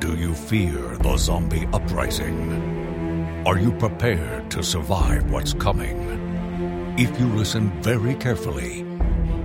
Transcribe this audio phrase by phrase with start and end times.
[0.00, 3.42] Do you fear the zombie uprising?
[3.44, 6.94] Are you prepared to survive what's coming?
[6.96, 8.86] If you listen very carefully,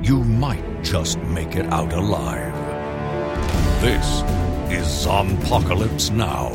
[0.03, 2.53] you might just make it out alive.
[3.81, 4.21] This
[4.71, 6.51] is Zompocalypse Now.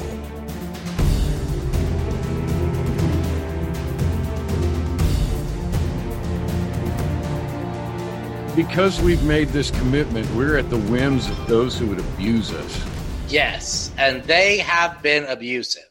[8.55, 12.98] Because we've made this commitment, we're at the whims of those who would abuse us.
[13.29, 15.83] Yes, and they have been abusive.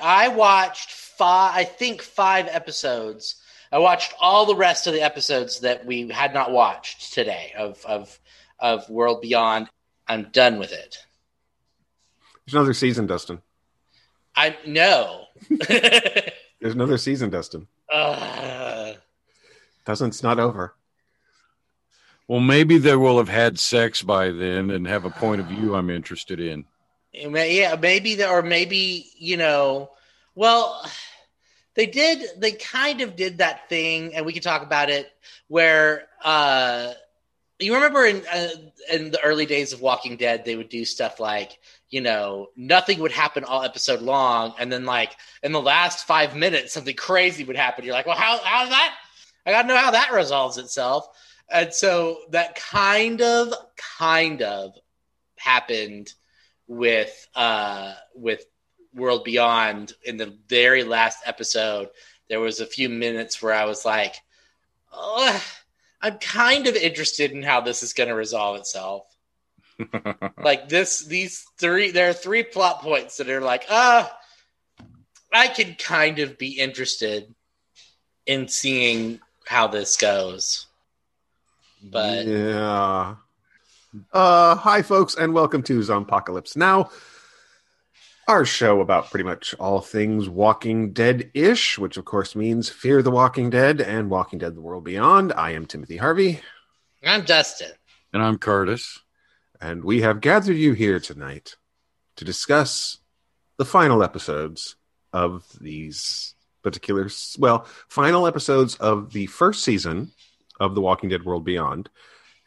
[0.00, 3.36] I watched five, I think five episodes.
[3.70, 7.84] I watched all the rest of the episodes that we had not watched today of
[7.84, 8.18] of
[8.58, 9.68] of World Beyond.
[10.08, 10.96] I'm done with it.
[12.46, 13.42] There's another season, Dustin.
[14.34, 15.26] I know.
[15.58, 17.66] There's another season, Dustin.
[17.92, 18.96] Ugh.
[19.84, 20.74] Doesn't not over.
[22.26, 25.74] Well, maybe they will have had sex by then and have a point of view
[25.74, 26.64] I'm interested in.
[27.12, 29.90] Yeah, maybe the, or maybe you know,
[30.34, 30.84] well,
[31.74, 32.26] they did.
[32.38, 35.10] They kind of did that thing, and we can talk about it.
[35.48, 36.92] Where uh,
[37.58, 38.48] you remember in uh,
[38.92, 43.00] in the early days of Walking Dead, they would do stuff like you know nothing
[43.00, 47.44] would happen all episode long, and then like in the last five minutes, something crazy
[47.44, 47.84] would happen.
[47.84, 48.94] You're like, well, how how's that?
[49.46, 51.08] I got to know how that resolves itself.
[51.50, 53.52] And so that kind of
[53.98, 54.74] kind of
[55.36, 56.12] happened
[56.70, 58.46] with uh with
[58.94, 61.88] World Beyond in the very last episode.
[62.28, 64.14] There was a few minutes where I was like,
[64.92, 65.44] oh,
[66.00, 69.04] I'm kind of interested in how this is going to resolve itself.
[70.42, 74.16] like this, these three, there are three plot points that are like, ah,
[75.32, 77.34] I can kind of be interested
[78.26, 80.66] in seeing how this goes.
[81.82, 83.16] But yeah.
[84.12, 86.90] Uh, hi, folks, and welcome to Zompocalypse Now,
[88.28, 93.02] our show about pretty much all things Walking Dead ish, which of course means Fear
[93.02, 95.32] the Walking Dead and Walking Dead the World Beyond.
[95.32, 96.40] I am Timothy Harvey,
[97.04, 97.72] I'm Dustin.
[98.12, 99.00] And I'm Curtis.
[99.60, 101.56] and we have gathered you here tonight
[102.14, 102.98] to discuss
[103.56, 104.76] the final episodes
[105.12, 107.08] of these particular,
[107.38, 110.12] well, final episodes of the first season
[110.60, 111.90] of The Walking Dead World Beyond,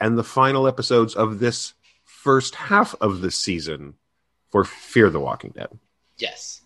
[0.03, 3.94] and the final episodes of this first half of the season
[4.52, 5.69] for Fear the Walking Dead.
[6.18, 6.62] Yes.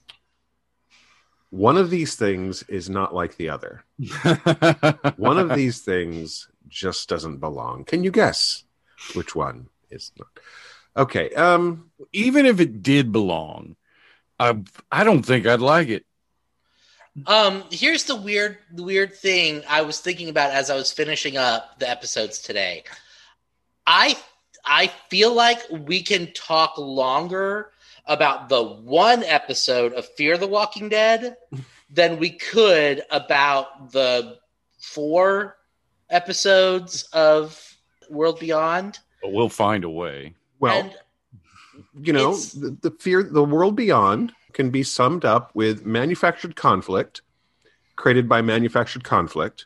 [1.52, 3.86] One of these things is not like the other.
[5.18, 7.86] One of these things just doesn't belong.
[7.86, 8.64] Can you guess
[9.14, 10.30] which one is not?
[10.98, 11.30] Okay.
[11.36, 13.76] Um, Even if it did belong,
[14.40, 14.58] I
[14.92, 16.06] I don't think I'd like it.
[17.28, 21.38] Um, here's the weird, the weird thing I was thinking about as I was finishing
[21.38, 22.84] up the episodes today.
[23.88, 24.18] I
[24.66, 27.72] I feel like we can talk longer
[28.06, 31.38] about the one episode of Fear the Walking Dead
[31.90, 34.38] than we could about the
[34.78, 35.58] four
[36.10, 37.78] episodes of
[38.10, 39.00] World Beyond.
[39.22, 40.36] But we'll find a way.
[40.60, 40.96] well, and
[42.06, 47.22] you know, the, the fear, the world beyond can be summed up with manufactured conflict,
[47.96, 49.66] created by manufactured conflict,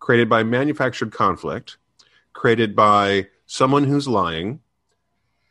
[0.00, 1.76] created by manufactured conflict,
[2.32, 4.60] created by someone who's lying,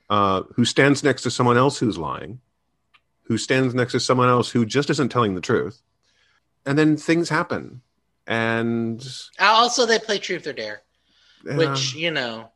[0.09, 2.41] uh, who stands next to someone else who's lying,
[3.25, 5.84] who stands next to someone else who just isn't telling the truth,
[6.66, 7.81] and then things happen,
[8.25, 9.07] and
[9.40, 10.81] also they play Truth or Dare,
[11.47, 12.50] uh, which you know.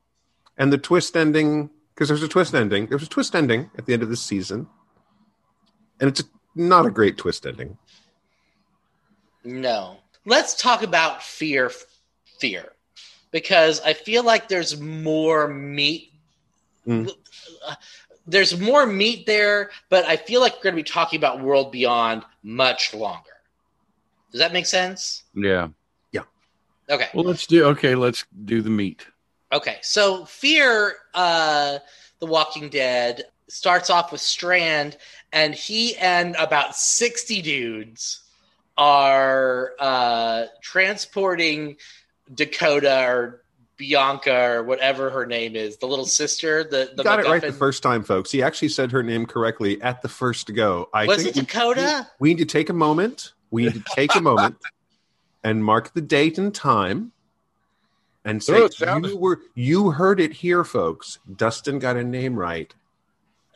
[0.58, 2.88] and the twist ending because there's a twist ending.
[2.88, 4.66] There's a twist ending at the end of this season,
[6.00, 6.24] and it's
[6.56, 7.78] not a great twist ending.
[9.44, 9.98] No.
[10.26, 11.72] Let's talk about fear
[12.40, 12.75] fear.
[13.36, 16.14] Because I feel like there's more meat
[16.88, 17.10] Mm.
[17.68, 17.76] uh,
[18.28, 21.72] there's more meat there, but I feel like we're going to be talking about World
[21.72, 23.32] Beyond much longer.
[24.32, 25.24] Does that make sense?
[25.34, 25.70] Yeah.
[26.12, 26.22] Yeah.
[26.90, 27.10] Okay.
[27.14, 27.66] Well, let's do.
[27.66, 29.06] Okay, let's do the meat.
[29.52, 31.80] Okay, so Fear, uh,
[32.20, 34.98] The Walking Dead, starts off with Strand,
[35.34, 38.22] and he and about 60 dudes
[38.78, 41.78] are uh, transporting
[42.34, 43.42] Dakota or
[43.78, 46.64] Bianca or whatever her name is, the little sister.
[46.64, 48.32] The, the You got it right the first time, folks.
[48.32, 50.90] He actually said her name correctly at the first go.
[50.94, 52.08] I Was think it Dakota?
[52.20, 53.34] We, we need to take a moment.
[53.52, 54.58] We need to take a moment
[55.44, 57.12] and mark the date and time,
[58.24, 61.20] and say Throw a you were you heard it here, folks.
[61.36, 62.74] Dustin got a name right.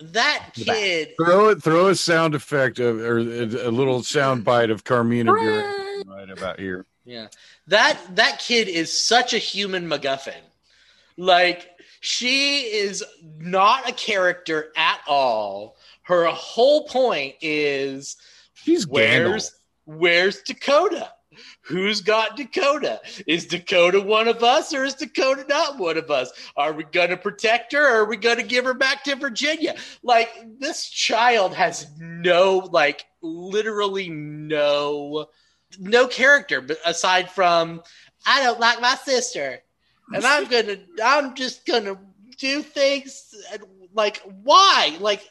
[0.01, 1.61] That kid, Throw it.
[1.61, 6.59] Throw a sound effect of, or a little sound bite of Carmina Burana right about
[6.59, 6.85] here.
[7.09, 7.27] Yeah,
[7.67, 10.41] that that kid is such a human MacGuffin.
[11.17, 11.69] Like
[12.01, 13.03] she is
[13.39, 15.77] not a character at all.
[16.03, 18.15] her whole point is
[18.53, 19.51] She's where's
[19.85, 21.11] where's Dakota?
[21.61, 23.01] Who's got Dakota?
[23.25, 26.31] Is Dakota one of us or is Dakota not one of us?
[26.57, 29.15] Are we going to protect her or are we going to give her back to
[29.15, 29.75] Virginia?
[30.03, 30.29] Like,
[30.59, 35.27] this child has no, like, literally no,
[35.77, 37.81] no character aside from,
[38.25, 39.59] I don't like my sister.
[40.13, 41.97] And I'm to, I'm just going to
[42.37, 43.35] do things.
[43.51, 43.63] And,
[43.93, 44.97] like, why?
[44.99, 45.27] Like,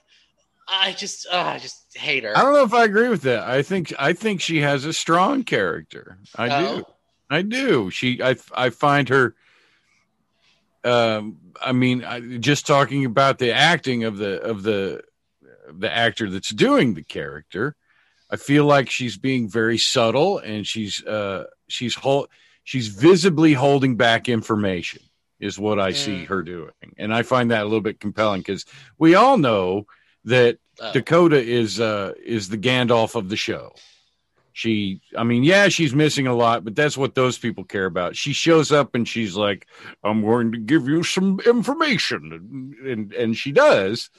[0.68, 2.36] I just, uh, I just hate her.
[2.36, 3.48] I don't know if I agree with that.
[3.48, 6.18] I think I think she has a strong character.
[6.36, 6.66] I do.
[6.66, 6.94] Oh.
[7.30, 7.90] I do.
[7.90, 9.34] She I I find her
[10.84, 15.02] um I mean I, just talking about the acting of the of the
[15.70, 17.76] the actor that's doing the character,
[18.30, 22.28] I feel like she's being very subtle and she's uh she's hol-
[22.64, 25.02] she's visibly holding back information
[25.40, 26.26] is what I see Mm.
[26.26, 26.72] her doing.
[26.98, 28.64] And I find that a little bit compelling cuz
[28.98, 29.86] we all know
[30.24, 30.92] that Oh.
[30.92, 33.74] Dakota is uh is the Gandalf of the show.
[34.52, 38.14] She I mean, yeah, she's missing a lot, but that's what those people care about.
[38.16, 39.66] She shows up and she's like,
[40.04, 42.74] I'm going to give you some information.
[42.84, 44.10] And and she does.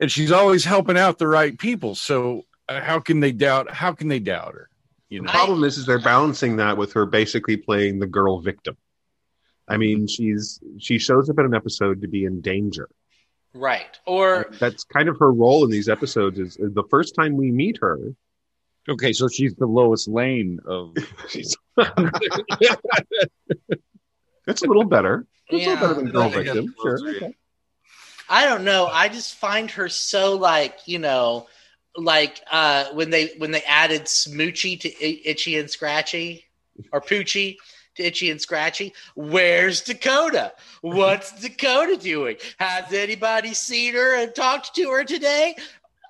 [0.00, 1.94] And she's always helping out the right people.
[1.94, 4.68] So Uh, how can they doubt how can they doubt her?
[5.08, 8.76] You The problem is, is they're balancing that with her basically playing the girl victim.
[9.68, 10.06] I mean, mm-hmm.
[10.06, 12.88] she's she shows up in an episode to be in danger.
[13.56, 13.98] Right.
[14.04, 16.40] Or, That's kind of her role in these episodes.
[16.40, 18.00] Is, is the first time we meet her,
[18.88, 20.94] Okay, so she's the lowest lane of
[21.28, 21.56] she's
[24.46, 25.26] that's a little better.
[25.48, 26.74] It's a little better than girl victim.
[26.82, 26.98] Sure.
[27.16, 27.34] Okay.
[28.28, 28.86] I don't know.
[28.86, 31.46] I just find her so like you know,
[31.96, 36.44] like uh when they when they added Smoochie to Itchy and Scratchy
[36.92, 37.56] or Poochie
[37.96, 38.92] to Itchy and Scratchy.
[39.14, 40.52] Where's Dakota?
[40.80, 42.36] What's Dakota doing?
[42.58, 45.56] Has anybody seen her and talked to her today?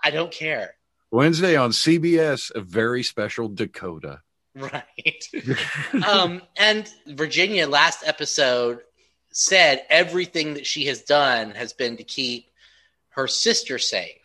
[0.02, 0.76] I don't care.
[1.10, 4.20] Wednesday on CBS, a very special Dakota.
[4.56, 5.28] Right.
[6.08, 8.80] um, and Virginia last episode
[9.30, 12.50] said everything that she has done has been to keep
[13.10, 14.23] her sister safe.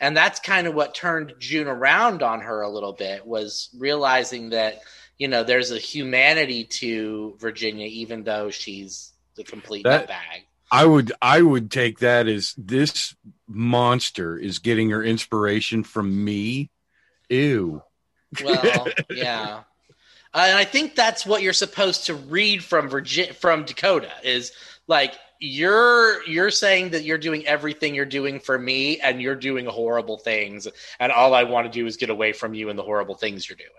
[0.00, 4.50] And that's kind of what turned June around on her a little bit was realizing
[4.50, 4.80] that,
[5.18, 10.42] you know, there's a humanity to Virginia, even though she's the complete That- nutbag.
[10.70, 13.14] I would I would take that as this
[13.46, 16.70] monster is getting her inspiration from me.
[17.28, 17.82] Ew.
[18.42, 19.60] Well, yeah.
[20.32, 24.50] Uh, and I think that's what you're supposed to read from Virgin from Dakota is
[24.88, 29.66] like you're you're saying that you're doing everything you're doing for me and you're doing
[29.66, 30.68] horrible things
[31.00, 33.48] and all I want to do is get away from you and the horrible things
[33.48, 33.70] you're doing.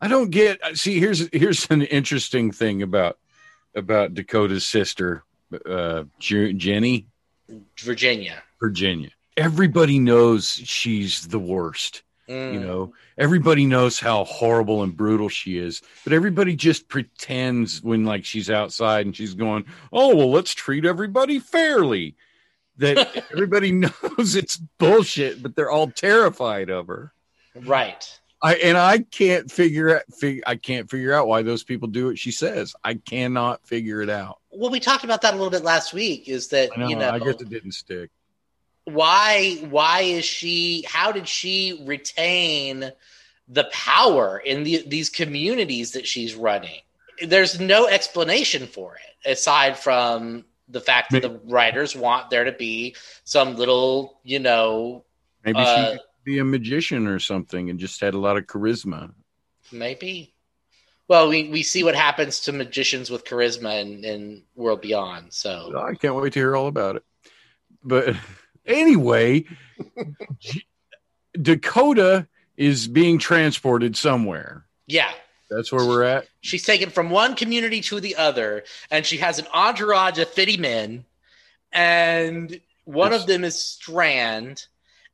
[0.00, 3.18] I don't get see here's here's an interesting thing about
[3.74, 5.24] about Dakota's sister
[5.66, 7.06] uh Jenny
[7.78, 8.42] Virginia.
[8.60, 9.10] Virginia.
[9.36, 12.02] Everybody knows she's the worst.
[12.28, 12.52] Mm.
[12.52, 18.04] you know everybody knows how horrible and brutal she is but everybody just pretends when
[18.04, 19.64] like she's outside and she's going
[19.94, 22.16] oh well let's treat everybody fairly
[22.76, 27.14] that everybody knows it's bullshit but they're all terrified of her
[27.54, 28.04] Right.
[28.42, 32.08] i and i can't figure out fig, i can't figure out why those people do
[32.08, 35.50] what she says i cannot figure it out Well, we talked about that a little
[35.50, 38.10] bit last week is that know, you know i guess it didn't stick
[38.88, 42.90] why why is she how did she retain
[43.48, 46.80] the power in the, these communities that she's running?
[47.24, 52.52] There's no explanation for it aside from the fact that the writers want there to
[52.52, 55.04] be some little you know
[55.44, 59.12] maybe Uh, she be a magician or something and just had a lot of charisma.
[59.72, 60.34] Maybe.
[61.08, 65.72] Well we, we see what happens to magicians with charisma in, in world beyond so.
[65.76, 67.02] I can't wait to hear all about it.
[67.82, 68.16] But
[68.68, 69.44] anyway,
[71.40, 74.64] Dakota is being transported somewhere.
[74.86, 75.10] yeah
[75.50, 76.26] That's where we're at.
[76.40, 80.56] She's taken from one community to the other, and she has an entourage of fitty
[80.56, 81.04] men,
[81.72, 83.20] and one Yes.
[83.22, 84.66] of them is Strand.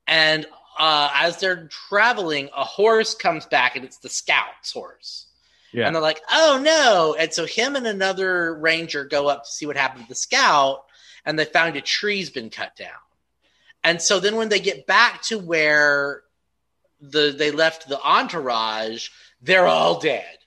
[0.06, 0.46] And
[0.78, 5.26] uh, as they're traveling, a horse comes back, and it's the scout's horse.
[5.72, 5.86] Yeah.
[5.86, 9.66] And they're like, "Oh no!" And so him and another ranger go up to see
[9.66, 10.84] what happened to the scout,
[11.24, 12.90] and they found a tree's been cut down.
[13.84, 16.22] And so then when they get back to where
[17.00, 19.10] the they left the entourage,
[19.42, 20.38] they're all dead.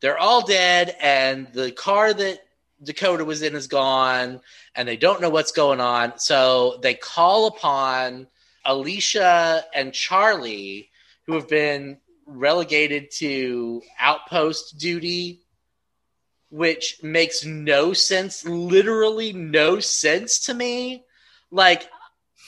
[0.00, 2.38] They're all dead, and the car that
[2.82, 4.40] Dakota was in is gone,
[4.74, 6.18] and they don't know what's going on.
[6.18, 8.28] So they call upon
[8.64, 10.90] Alicia and Charlie,
[11.26, 15.40] who have been relegated to outpost duty,
[16.50, 21.04] which makes no sense, literally no sense to me.
[21.50, 21.88] Like,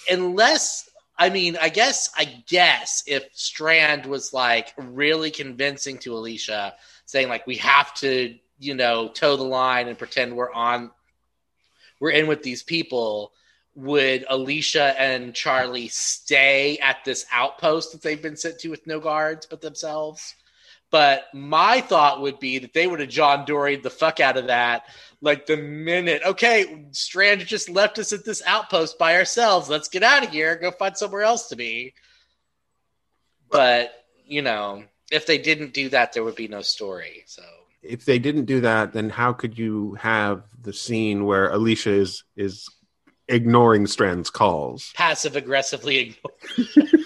[0.08, 0.88] unless
[1.18, 6.74] I mean, I guess, I guess if Strand was like really convincing to Alicia,
[7.06, 10.92] saying like we have to, you know, toe the line and pretend we're on,
[11.98, 13.32] we're in with these people.
[13.74, 19.00] Would Alicia and Charlie stay at this outpost that they've been sent to with no
[19.00, 20.34] guards but themselves?
[20.90, 24.46] But my thought would be that they would have John Dorie'd the fuck out of
[24.46, 24.84] that.
[25.20, 29.68] Like the minute, okay, Strand just left us at this outpost by ourselves.
[29.68, 30.56] Let's get out of here.
[30.56, 31.92] Go find somewhere else to be.
[33.50, 33.92] But,
[34.26, 37.24] you know, if they didn't do that, there would be no story.
[37.26, 37.42] So
[37.82, 42.24] If they didn't do that, then how could you have the scene where Alicia is
[42.36, 42.66] is
[43.28, 44.90] ignoring Strand's calls?
[44.94, 46.94] passive aggressively ignore.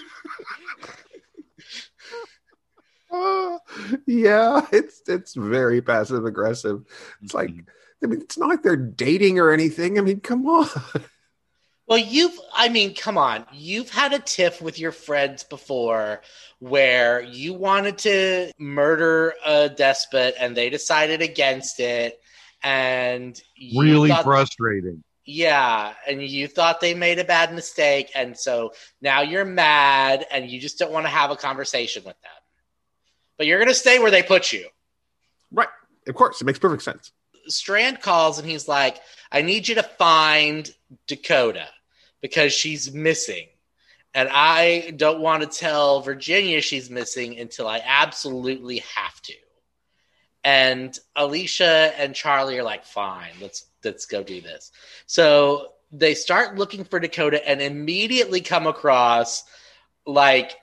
[3.13, 3.59] Uh,
[4.07, 6.83] yeah, it's it's very passive aggressive.
[7.21, 7.51] It's like
[8.03, 9.97] I mean, it's not like they're dating or anything.
[9.97, 10.67] I mean, come on.
[11.85, 13.45] Well, you've, I mean, come on.
[13.51, 16.21] You've had a tiff with your friends before
[16.59, 22.19] where you wanted to murder a despot and they decided against it.
[22.63, 23.39] And
[23.75, 25.03] Really thought- frustrating.
[25.25, 25.93] Yeah.
[26.07, 28.11] And you thought they made a bad mistake.
[28.15, 32.19] And so now you're mad and you just don't want to have a conversation with
[32.21, 32.31] them.
[33.37, 34.67] But you're going to stay where they put you.
[35.51, 35.67] Right.
[36.07, 37.11] Of course, it makes perfect sense.
[37.47, 38.99] Strand calls and he's like,
[39.31, 40.73] I need you to find
[41.07, 41.67] Dakota
[42.21, 43.47] because she's missing.
[44.13, 49.33] And I don't want to tell Virginia she's missing until I absolutely have to.
[50.43, 54.71] And Alicia and Charlie are like, fine, let's let's go do this.
[55.07, 59.43] So they start looking for Dakota and immediately come across
[60.05, 60.55] like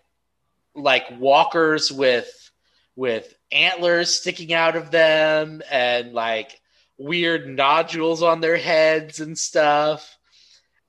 [0.75, 2.40] like walkers with
[3.01, 6.61] with antlers sticking out of them and like
[6.99, 10.19] weird nodules on their heads and stuff.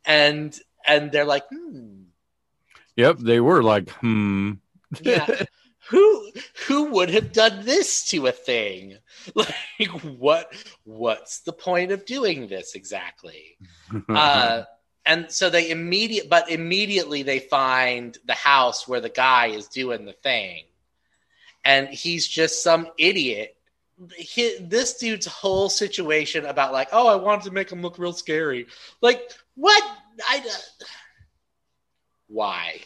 [0.03, 0.53] And
[0.85, 2.01] and they're like hmm.
[2.97, 4.53] Yep, they were like, hmm.
[5.01, 5.25] yeah.
[5.89, 6.31] Who
[6.67, 8.97] who would have done this to a thing?
[9.35, 10.53] Like what
[10.83, 13.57] what's the point of doing this exactly?
[14.09, 14.63] Uh
[15.05, 20.05] and so they immediate but immediately they find the house where the guy is doing
[20.05, 20.63] the thing
[21.63, 23.55] and he's just some idiot.
[24.35, 28.13] Hi this dude's whole situation about like oh i wanted to make him look real
[28.13, 28.65] scary.
[29.01, 29.21] Like
[29.55, 29.83] what?
[30.27, 30.43] I
[32.27, 32.81] why?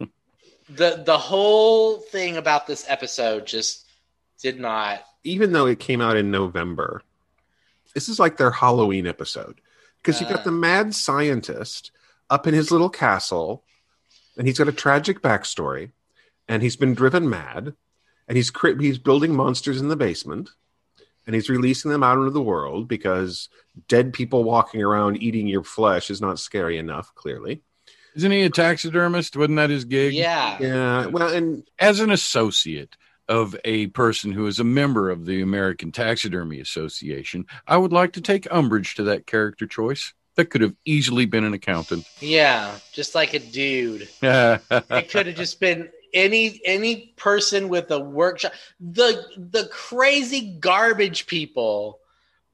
[0.70, 3.86] The the whole thing about this episode just
[4.40, 7.02] did not Even though it came out in November,
[7.94, 9.60] this is like their Halloween episode.
[9.96, 10.34] Because you Uh.
[10.34, 11.90] got the mad scientist
[12.30, 13.64] up in his little castle,
[14.36, 15.92] and he's got a tragic backstory,
[16.46, 17.74] and he's been driven mad,
[18.28, 20.50] and he's cre- he's building monsters in the basement,
[21.26, 23.48] and he's releasing them out into the world because
[23.88, 27.12] dead people walking around eating your flesh is not scary enough.
[27.14, 27.62] Clearly,
[28.14, 29.36] Isn't he a taxidermist?
[29.36, 30.14] Wasn't that his gig?
[30.14, 31.06] yeah yeah.
[31.06, 32.96] Well, and As an associate
[33.28, 38.12] of a person who is a member of the American Taxidermy Association, I would like
[38.14, 40.14] to take umbrage to that character choice.
[40.36, 42.06] That could have easily been an accountant.
[42.20, 44.58] yeah just like a dude Yeah.
[44.70, 51.26] it could have just been any any person with a workshop the the crazy garbage
[51.26, 51.98] people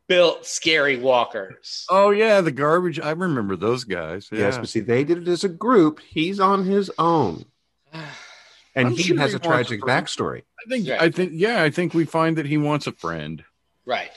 [0.06, 3.00] built scary walkers oh yeah, the garbage.
[3.00, 4.28] I remember those guys.
[4.30, 4.40] Yeah.
[4.40, 6.00] yes, but see, they did it as a group.
[6.00, 7.46] He's on his own,
[7.92, 10.42] and I'm he sure has he a tragic to- backstory.
[10.61, 10.88] I think.
[10.88, 11.00] Right.
[11.00, 11.32] I think.
[11.34, 13.42] Yeah, I think we find that he wants a friend.
[13.87, 14.11] right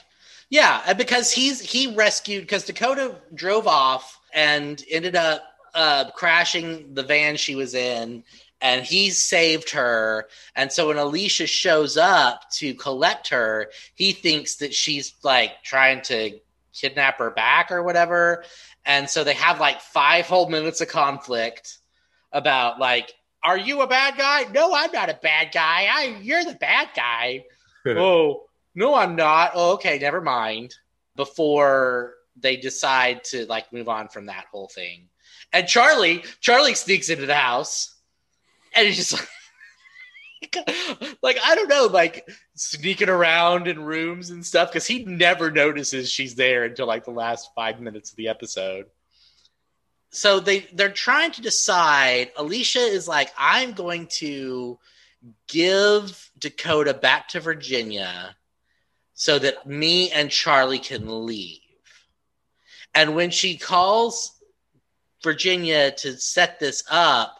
[0.50, 5.42] yeah because he's he rescued because dakota drove off and ended up
[5.74, 8.24] uh crashing the van she was in
[8.60, 10.28] and he saved her.
[10.56, 16.02] And so when alicia shows up to collect her he thinks that she's like trying
[16.02, 16.38] to
[16.74, 18.44] kidnap her back or whatever.
[18.84, 21.78] And so they have like five whole minutes of conflict
[22.32, 23.12] about like
[23.42, 24.44] are you a bad guy?
[24.52, 25.88] No i'm not a bad guy.
[25.90, 27.44] I you're the bad guy.
[27.86, 28.42] Oh
[28.74, 29.52] no i'm not.
[29.54, 30.74] Oh okay never mind.
[31.16, 35.08] Before they decide to like move on from that whole thing.
[35.52, 37.94] And charlie charlie sneaks into the house
[38.74, 39.28] and it's just like,
[41.22, 46.10] like i don't know like sneaking around in rooms and stuff because he never notices
[46.10, 48.86] she's there until like the last five minutes of the episode.
[50.10, 54.78] So they they're trying to decide alicia is like i'm going to
[55.48, 58.34] give dakota back to virginia
[59.14, 61.60] so that me and charlie can leave.
[62.94, 64.40] And when she calls
[65.22, 67.37] virginia to set this up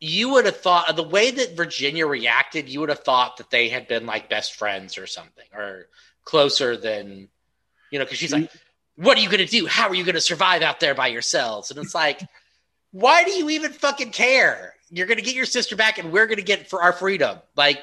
[0.00, 3.68] you would have thought the way that virginia reacted you would have thought that they
[3.68, 5.86] had been like best friends or something or
[6.24, 7.28] closer than
[7.90, 8.50] you know because she's like
[8.96, 11.08] what are you going to do how are you going to survive out there by
[11.08, 12.20] yourselves and it's like
[12.92, 14.74] why do you even fucking care?
[14.90, 17.38] You're gonna get your sister back, and we're gonna get for our freedom.
[17.56, 17.80] Like,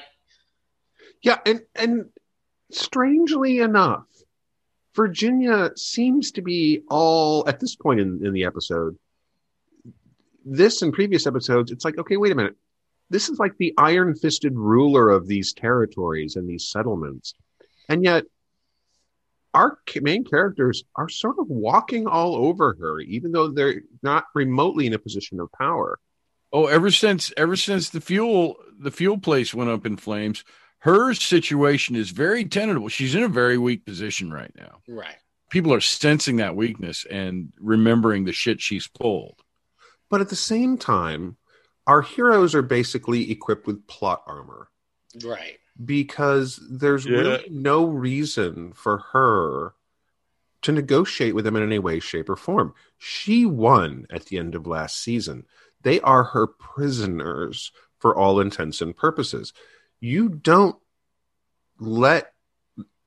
[1.22, 2.10] Yeah, and and
[2.70, 4.06] strangely enough,
[4.94, 8.98] Virginia seems to be all at this point in, in the episode.
[10.50, 12.56] This and previous episodes, it's like, okay, wait a minute.
[13.10, 17.34] This is like the iron fisted ruler of these territories and these settlements.
[17.88, 18.24] And yet,
[19.54, 24.86] our main characters are sort of walking all over her, even though they're not remotely
[24.86, 25.98] in a position of power.
[26.52, 30.44] Oh, ever since ever since the fuel the fuel place went up in flames,
[30.80, 32.88] her situation is very tenable.
[32.88, 34.80] She's in a very weak position right now.
[34.88, 35.16] right?
[35.50, 39.42] People are sensing that weakness and remembering the shit she's pulled.
[40.10, 41.36] But at the same time,
[41.86, 44.68] our heroes are basically equipped with plot armor.
[45.24, 45.58] Right.
[45.84, 47.16] because there's Yeah.
[47.18, 49.74] really no reason for her
[50.62, 52.74] to negotiate with them in any way, shape, or form.
[52.98, 55.46] She won at the end of last season.
[55.82, 59.52] They are her prisoners for all intents and purposes.
[60.00, 60.76] You don't
[61.78, 62.34] let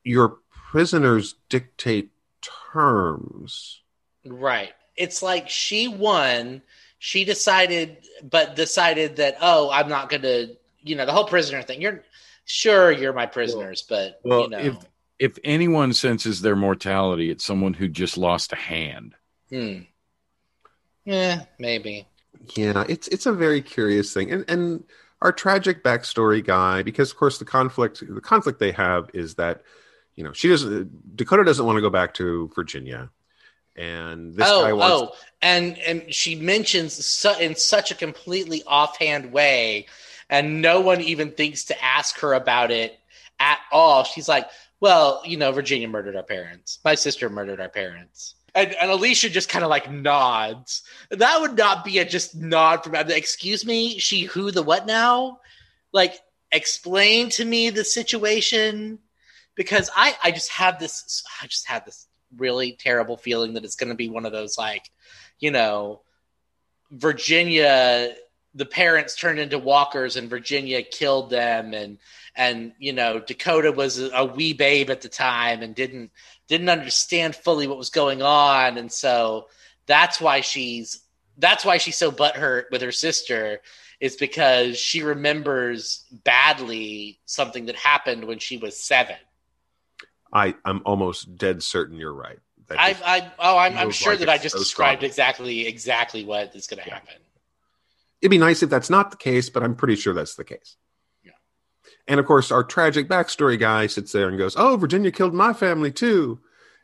[0.06, 2.12] your prisoners dictate
[2.72, 3.82] terms.
[4.26, 4.72] Right.
[4.96, 6.62] It's like she won.
[7.04, 11.64] She decided, but decided that, oh, I'm not going to, you know, the whole prisoner
[11.64, 11.82] thing.
[11.82, 12.04] You're
[12.46, 14.78] sure you're my prisoners, but, well, you know, if-
[15.18, 19.16] If anyone senses their mortality, it's someone who just lost a hand.
[19.50, 19.80] hmm.
[21.06, 22.08] Yeah, maybe.
[22.56, 24.84] Yeah, it's it's a very curious thing, and and
[25.22, 29.64] our tragic backstory guy, because of course the conflict the conflict they have is that
[30.16, 33.10] you know she doesn't Dakota doesn't want to go back to Virginia,
[33.82, 38.62] and this oh, guy wants oh, and and she mentions su- in such a completely
[38.68, 39.88] offhand way,
[40.30, 43.00] and no one even thinks to ask her about it
[43.40, 44.04] at all.
[44.04, 44.48] She's like,
[44.80, 46.78] "Well, you know, Virginia murdered our parents.
[46.86, 50.84] My sister murdered our parents." And, and Alicia just kind of like nods.
[51.10, 52.94] That would not be a just nod from.
[52.94, 55.40] Uh, excuse me, she who the what now?
[55.92, 56.20] Like,
[56.52, 59.00] explain to me the situation
[59.56, 63.76] because I I just have this I just have this really terrible feeling that it's
[63.76, 64.90] going to be one of those like,
[65.40, 66.02] you know,
[66.92, 68.14] Virginia
[68.54, 71.98] the parents turned into walkers and Virginia killed them and
[72.36, 76.12] and you know Dakota was a, wee babe at the time and didn't
[76.50, 79.48] didn't understand fully what was going on and so
[79.86, 81.02] that's why she's
[81.38, 83.62] that's why she's so butthurt with her sister
[84.02, 89.16] is because she remembers badly something that happened when she was seven.
[90.34, 92.40] I I'm almost dead certain you're right.
[92.70, 95.10] I, I oh, I'm, I'm sure like that I just so described strong.
[95.10, 96.94] exactly exactly what is going to Yeah.
[96.96, 97.16] happen.
[98.22, 100.78] it'd be nice if that's not the case, but I'm pretty sure that's the case.
[101.22, 101.32] Yeah.
[102.08, 105.52] And of course, our tragic backstory guy sits there and goes, "Oh, Virginia killed my
[105.52, 106.40] family too,"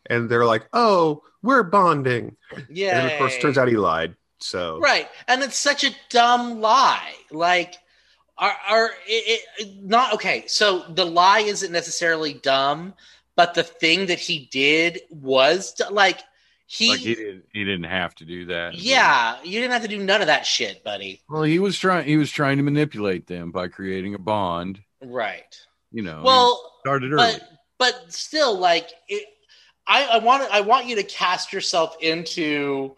[0.07, 2.35] and they're like, "Oh, we're bonding."
[2.69, 4.15] Yeah, And of course, turns out he lied.
[4.39, 7.13] So right, and it's such a dumb lie.
[7.31, 7.75] Like,
[8.37, 10.43] are are it, it, not okay?
[10.47, 12.93] So the lie isn't necessarily dumb,
[13.37, 16.19] but the thing that he did was d- like
[16.65, 16.89] he.
[16.89, 18.75] like he didn't he didn't have to do that.
[18.75, 21.21] yeah, you didn't have to do none of that shit, buddy.
[21.29, 24.81] Well, he was trying he was trying to manipulate them by creating a bond.
[25.01, 25.55] Right.
[25.93, 27.33] You know, Well, started early.
[27.39, 29.23] but but still like it,
[29.87, 32.95] I, I want I want you to cast yourself into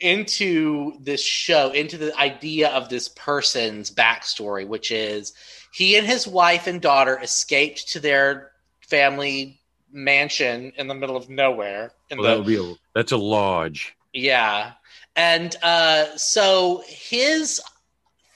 [0.00, 5.32] into this show into the idea of this person's backstory which is
[5.72, 9.57] he and his wife and daughter escaped to their family
[9.92, 13.16] mansion in the middle of nowhere in well, that the would be a that's a
[13.16, 13.94] lodge.
[14.12, 14.72] yeah.
[15.16, 17.60] And uh, so his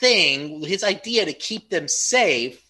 [0.01, 2.61] thing, his idea to keep them safe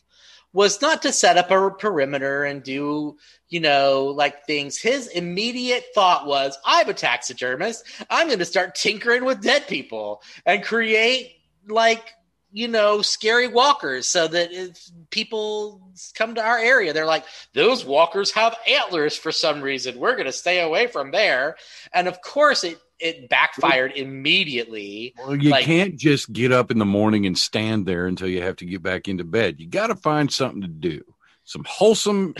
[0.52, 3.16] was not to set up a perimeter and do,
[3.48, 4.76] you know, like things.
[4.76, 7.84] His immediate thought was, I'm a taxidermist.
[8.10, 12.12] I'm going to start tinkering with dead people and create like
[12.52, 14.78] you know, scary walkers so that if
[15.10, 15.80] people
[16.14, 19.98] come to our area, they're like, those walkers have antlers for some reason.
[19.98, 21.56] We're going to stay away from there.
[21.94, 25.14] And of course, it, it backfired immediately.
[25.18, 28.42] Well, you Like- can't just get up in the morning and stand there until you
[28.42, 29.56] have to get back into bed.
[29.58, 31.02] You got to find something to do.
[31.44, 32.34] Some wholesome,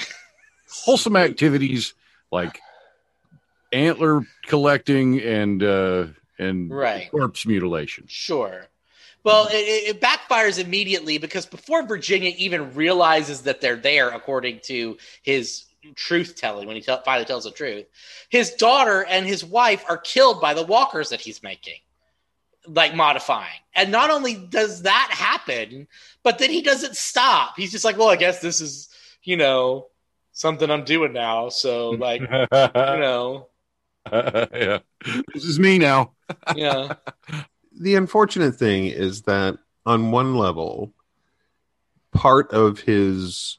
[0.71, 1.95] wholesome activities
[2.31, 2.61] like
[3.73, 6.07] antler collecting and uh,
[6.39, 7.11] and Right.
[7.11, 8.05] corpse mutilation.
[8.09, 8.67] Sure.
[9.25, 14.97] Well, it, it backfires immediately because before Virginia even realizes that they're there, according to
[15.23, 17.87] his truth telling, when he tell, finally tells the truth,
[18.31, 21.79] his daughter and his wife are killed by the walkers that he's making,
[22.67, 23.61] like modifying.
[23.75, 25.87] And not only does that happen,
[26.23, 27.55] but then he doesn't stop.
[27.57, 28.89] He's just like, well, I guess this is,
[29.23, 29.89] you know,
[30.33, 31.49] something I'm doing now.
[31.49, 33.49] So, like, you know,
[34.13, 34.79] yeah.
[35.33, 36.13] This is me now.
[36.57, 36.95] yeah.
[37.79, 40.93] the unfortunate thing is that on one level,
[42.13, 43.59] part of his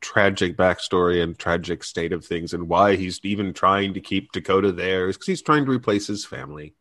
[0.00, 4.70] tragic backstory and tragic state of things and why he's even trying to keep Dakota
[4.70, 6.74] there is because he's trying to replace his family.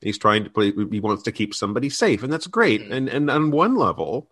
[0.00, 2.82] He's trying to play, he wants to keep somebody safe, and that's great.
[2.82, 2.92] Mhm.
[2.92, 4.30] And and on one level,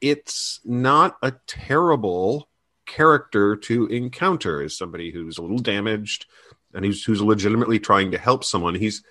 [0.00, 2.50] it's not a terrible
[2.86, 6.26] character to encounter as somebody who's a little damaged
[6.74, 8.74] and who's who's legitimately trying to help someone.
[8.74, 9.02] He's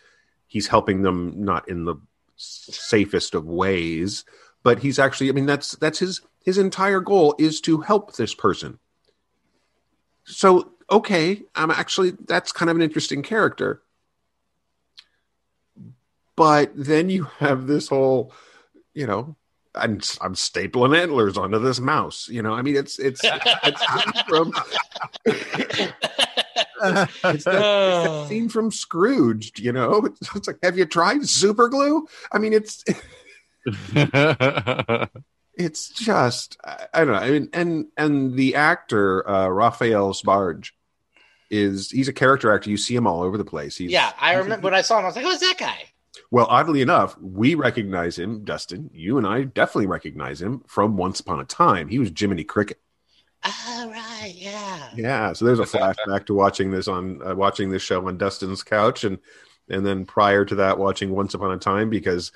[0.54, 1.96] he's helping them not in the
[2.36, 4.24] safest of ways,
[4.62, 8.36] but he's actually I mean that's that's his his entire goal is to help this
[8.36, 8.78] person.
[10.26, 13.82] So, okay, I'm actually that's kind of an interesting character.
[16.36, 18.32] But then you have this whole,
[18.94, 19.36] you know,
[19.74, 22.30] I'm I'm stapling antlers onto this mouse.
[22.30, 23.86] You know, I mean, it's it's it's
[24.28, 24.54] from
[26.84, 29.60] it's that, it's that scene from Scrooged.
[29.60, 32.08] You know, it's, it's like, have you tried super glue?
[32.32, 32.84] I mean, it's
[35.56, 37.20] it's just I, I don't know.
[37.20, 40.72] I mean, and and the actor uh, Raphael Sbarge
[41.50, 42.70] is he's a character actor.
[42.70, 43.78] You see him all over the place.
[43.78, 45.06] He's, yeah, I remember when I saw him.
[45.06, 45.84] I was like, "Who's that guy?"
[46.32, 48.90] Well, oddly enough, we recognize him, Dustin.
[48.94, 51.88] You and I definitely recognize him from Once Upon a Time.
[51.88, 52.80] He was Jiminy Cricket.
[53.46, 54.90] Oh right, yeah.
[54.96, 58.64] Yeah, so there's a flashback to watching this on uh, watching this show on Dustin's
[58.64, 59.20] couch, and
[59.70, 62.32] and then prior to that, watching Once Upon a Time because,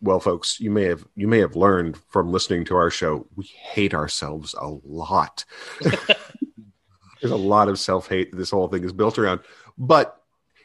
[0.00, 3.44] well, folks, you may have you may have learned from listening to our show, we
[3.44, 5.44] hate ourselves a lot.
[5.80, 9.40] there's a lot of self hate that this whole thing is built around,
[9.76, 10.20] but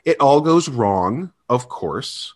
[0.06, 2.36] it all goes wrong, of course,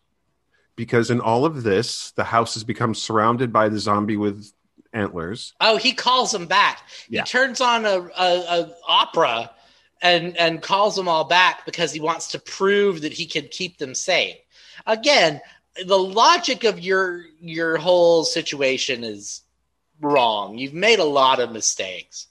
[0.75, 4.51] because in all of this, the house has become surrounded by the zombie with
[4.93, 5.53] antlers.
[5.59, 6.81] Oh, he calls them back.
[7.09, 7.23] Yeah.
[7.23, 9.51] He turns on a, a, a opera
[10.01, 13.77] and and calls them all back because he wants to prove that he can keep
[13.77, 14.37] them safe.
[14.85, 15.41] Again,
[15.85, 19.41] the logic of your your whole situation is
[19.99, 20.57] wrong.
[20.57, 22.27] You've made a lot of mistakes,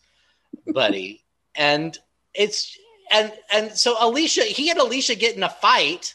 [0.66, 1.24] buddy.
[1.56, 1.98] and
[2.34, 2.78] it's
[3.10, 6.14] and and so Alicia, he and Alicia get in a fight,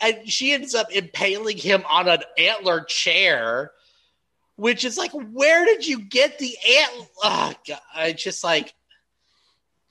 [0.00, 3.72] and she ends up impaling him on an antler chair
[4.58, 7.08] which is like, where did you get the ant?
[7.22, 7.80] Oh, God.
[7.94, 8.74] I just like,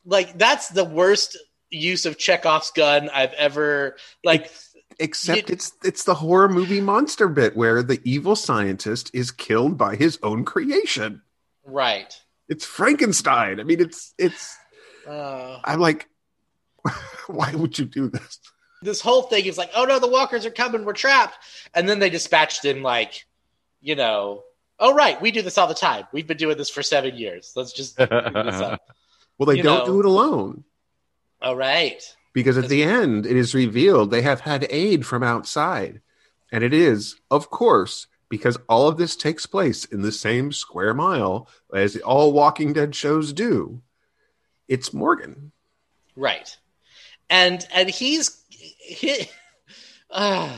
[0.05, 1.37] like that's the worst
[1.69, 4.51] use of Chekhov's gun I've ever like.
[4.99, 9.95] Except it's it's the horror movie monster bit where the evil scientist is killed by
[9.95, 11.21] his own creation.
[11.63, 12.19] Right.
[12.49, 13.59] It's Frankenstein.
[13.59, 14.57] I mean, it's it's.
[15.07, 16.09] Uh, I'm like,
[17.27, 18.39] why would you do this?
[18.81, 21.37] this whole thing is like, oh no, the walkers are coming, we're trapped,
[21.73, 23.25] and then they dispatched in like,
[23.81, 24.43] you know,
[24.79, 26.05] oh right, we do this all the time.
[26.11, 27.53] We've been doing this for seven years.
[27.55, 28.15] Let's just pick this
[28.61, 28.81] up.
[29.37, 29.93] Well, they You don't know.
[29.93, 30.63] do it alone
[31.41, 32.01] All right.
[32.33, 36.01] because at the end it is revealed they have had aid from outside,
[36.51, 40.93] and it is, of course, because all of this takes place in the same square
[40.93, 43.81] mile as all Walking Dead shows do.
[44.67, 45.51] It's Morgan.
[46.15, 46.57] Right.
[47.29, 49.29] And and he's he,
[50.09, 50.55] uh,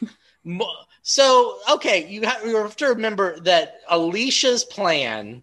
[0.44, 0.70] mo-
[1.08, 5.42] so okay, you have, you have to remember that Alicia's plan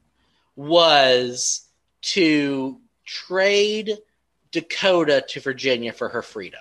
[0.55, 1.65] was
[2.01, 3.97] to trade
[4.51, 6.59] Dakota to Virginia for her freedom.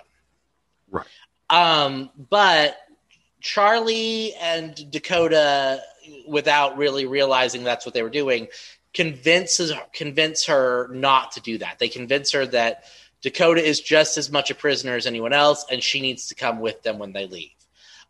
[0.89, 1.05] Right.
[1.51, 2.79] Um but
[3.41, 5.83] Charlie and Dakota
[6.27, 8.47] without really realizing that's what they were doing
[8.91, 11.77] convinces convince her not to do that.
[11.77, 12.85] They convince her that
[13.21, 16.59] Dakota is just as much a prisoner as anyone else, and she needs to come
[16.59, 17.54] with them when they leave.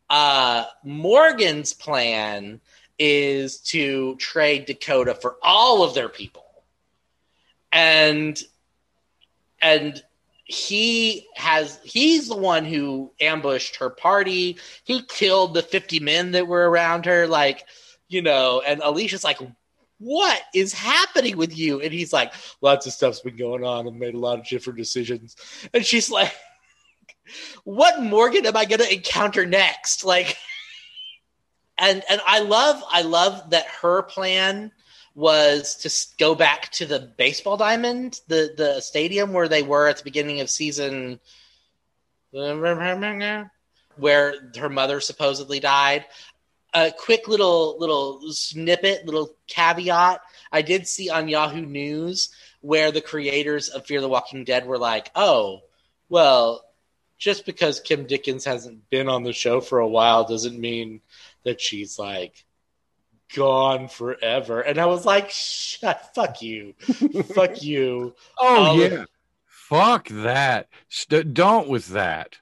[0.10, 2.62] Uh, Morgan's plan
[2.98, 6.46] is to trade Dakota for all of their people,
[7.72, 8.42] and
[9.62, 10.02] and
[10.46, 14.58] he has he's the one who ambushed her party.
[14.84, 17.66] He killed the fifty men that were around her, like
[18.08, 18.62] you know.
[18.66, 19.40] And Alicia's like,
[19.98, 21.82] what is happening with you?
[21.82, 23.88] And he's like, lots of stuff's been going on.
[23.88, 25.36] I've made a lot of different decisions.
[25.74, 26.34] And she's like,
[27.64, 30.06] what Morgan am I going to encounter next?
[30.06, 30.38] Like,
[31.78, 34.72] and and I love I love that her plan
[35.14, 39.98] was to go back to the baseball diamond, the the stadium where they were at
[39.98, 41.20] the beginning of season,
[42.32, 42.56] where
[44.58, 46.06] her mother supposedly died
[46.76, 50.20] a quick little little snippet, little caveat.
[50.52, 52.30] I did see on Yahoo News
[52.62, 55.62] where the creators of Fear the Walking Dead were like, "Oh,
[56.10, 56.66] well,
[57.18, 61.02] just because Kim Dickens hasn't been on the show for a while doesn't mean
[61.44, 62.46] that she's like
[63.36, 66.74] gone forever." And I was like, "Shut, fuck you,
[67.34, 69.10] fuck you." Oh All yeah, of-
[69.46, 70.68] fuck that.
[70.90, 72.38] St- don't with that.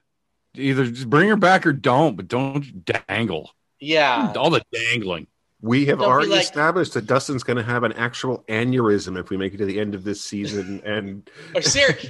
[0.56, 3.50] either just bring her back or don't, but don't dangle.
[3.80, 4.32] Yeah.
[4.36, 5.26] All the dangling.
[5.64, 9.30] We have Don't already like- established that Dustin's going to have an actual aneurysm if
[9.30, 10.82] we make it to the end of this season.
[10.84, 11.62] And Or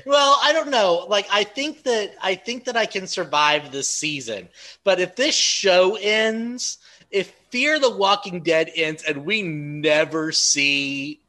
[0.07, 1.07] well, I don't know.
[1.09, 4.49] Like I think that I think that I can survive this season.
[4.83, 6.79] But if this show ends,
[7.13, 11.21] if Fear the Walking Dead ends and we never see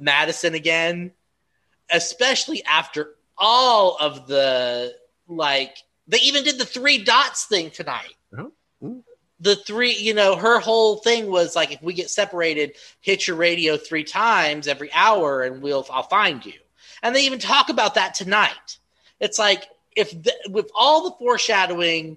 [0.00, 1.12] Madison again,
[1.90, 4.94] especially after all of the
[5.28, 5.76] like
[6.08, 8.14] they even did the three dots thing tonight.
[8.38, 8.52] Oh.
[9.44, 13.36] The three, you know, her whole thing was like if we get separated, hit your
[13.36, 16.54] radio three times every hour and we'll I'll find you.
[17.02, 18.78] And they even talk about that tonight.
[19.20, 22.16] It's like if the, with all the foreshadowing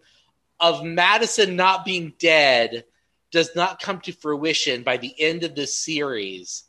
[0.62, 2.86] of Madison not being dead
[3.32, 6.64] does not come to fruition by the end of this series,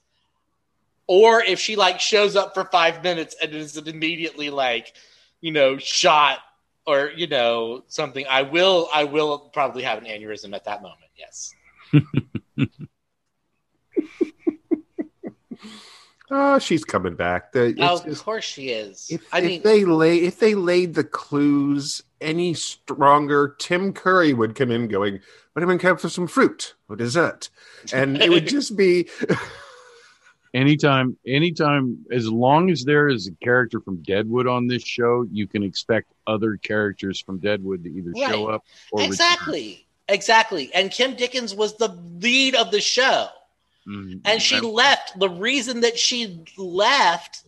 [1.06, 4.92] or if she like shows up for five minutes and is immediately like,
[5.40, 6.40] you know, shot
[6.88, 11.10] or you know something, I will I will probably have an aneurysm at that moment.
[11.16, 11.54] Yes.
[16.30, 17.52] oh, she's coming back.
[17.52, 19.06] The, it's Oh, of course she is.
[19.10, 24.32] if, I if mean, they lay if they laid the clues any stronger, Tim Curry
[24.32, 25.20] would come in going,
[25.54, 27.50] "Would anyone care for some fruit or dessert?"
[27.92, 29.08] And it would just be
[30.54, 35.46] Anytime, anytime, as long as there is a character from Deadwood on this show, you
[35.46, 39.12] can expect other characters from Deadwood to either show up or return.
[39.12, 40.72] exactly, exactly.
[40.72, 43.28] And Kim Dickens was the lead of the show.
[43.86, 44.20] Mhm.
[44.26, 47.44] and she left the reason that she left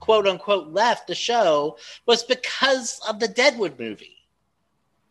[0.00, 4.16] quote unquote left the show was because of the deadwood movie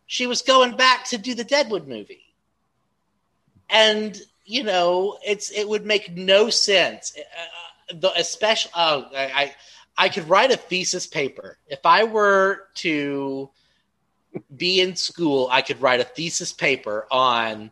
[0.06, 2.34] she was going back to do the deadwood movie
[3.70, 9.54] and you know it's it would make no sense uh, the especially oh I, I
[9.96, 13.50] i could write a thesis paper if i were to
[14.56, 17.70] be in school i could write a thesis paper on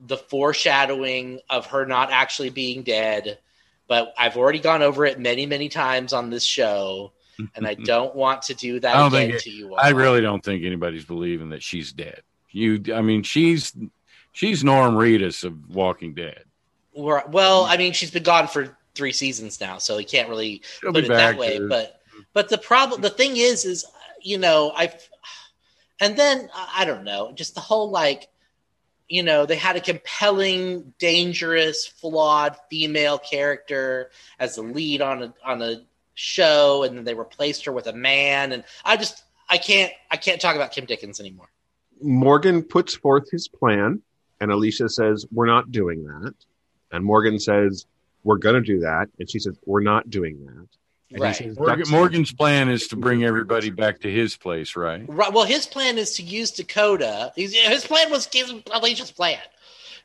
[0.00, 3.38] the foreshadowing of her not actually being dead,
[3.88, 7.12] but I've already gone over it many, many times on this show,
[7.54, 9.80] and I don't want to do that again it- to you all.
[9.80, 12.22] I really don't think anybody's believing that she's dead.
[12.50, 13.76] You, I mean, she's
[14.36, 16.44] she's Norm Reedus of Walking Dead.
[16.94, 20.92] Well, I mean, she's been gone for three seasons now, so you can't really She'll
[20.92, 21.58] put it that way.
[21.58, 21.68] dude.
[21.68, 22.00] But
[22.32, 23.84] but the problem, the thing is, is
[24.22, 24.94] you know, I've
[26.00, 28.28] and then I I don't know, just the whole like,
[29.08, 35.34] you know, they had a compelling, dangerous, flawed female character as the lead on a
[35.44, 35.82] on a
[36.14, 40.16] show, and then they replaced her with a man, and I just I can't I
[40.16, 41.48] can't talk about Kim Dickens anymore.
[42.02, 44.02] Morgan puts forth his plan,
[44.40, 46.34] and Alicia says, We're not doing that.
[46.92, 47.86] And Morgan says,
[48.24, 49.08] We're going to do that.
[49.18, 50.66] And she says, We're not doing that.
[51.12, 51.36] And Right.
[51.36, 55.04] says, Morgan, Morgan's plan is to bring everybody back to his place, right?
[55.08, 55.32] Right.
[55.32, 57.32] Well, his plan is to use Dakota.
[57.36, 59.38] He's, his plan was his, Alicia's plan.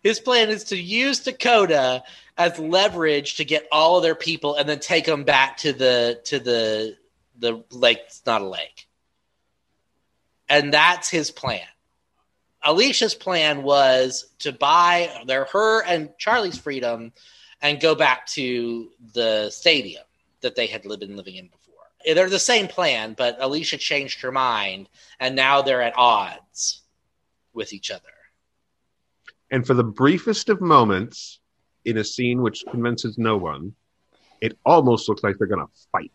[0.03, 2.03] His plan is to use Dakota
[2.37, 6.19] as leverage to get all of their people and then take them back to the
[6.25, 6.97] to the
[7.37, 7.99] the lake.
[8.07, 8.87] It's not a lake,
[10.49, 11.61] and that's his plan.
[12.63, 17.11] Alicia's plan was to buy their her and Charlie's freedom
[17.61, 20.03] and go back to the stadium
[20.41, 22.15] that they had been living in before.
[22.15, 26.81] They're the same plan, but Alicia changed her mind, and now they're at odds
[27.53, 28.01] with each other.
[29.51, 31.39] And for the briefest of moments
[31.85, 33.75] in a scene which convinces no one,
[34.39, 36.11] it almost looks like they're going to fight.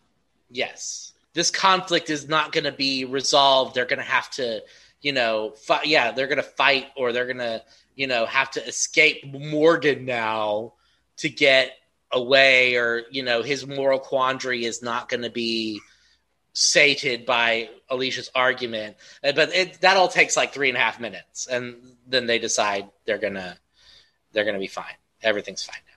[0.49, 3.75] Yes, this conflict is not going to be resolved.
[3.75, 4.61] They're going to have to,
[5.01, 7.63] you know, fi- yeah, they're going to fight, or they're going to,
[7.95, 10.73] you know, have to escape Morgan now
[11.17, 11.71] to get
[12.11, 15.79] away, or you know, his moral quandary is not going to be
[16.53, 18.97] sated by Alicia's argument.
[19.23, 21.75] Uh, But it, that all takes like three and a half minutes, and
[22.07, 23.57] then they decide they're gonna
[24.33, 24.95] they're gonna be fine.
[25.21, 25.93] Everything's fine now.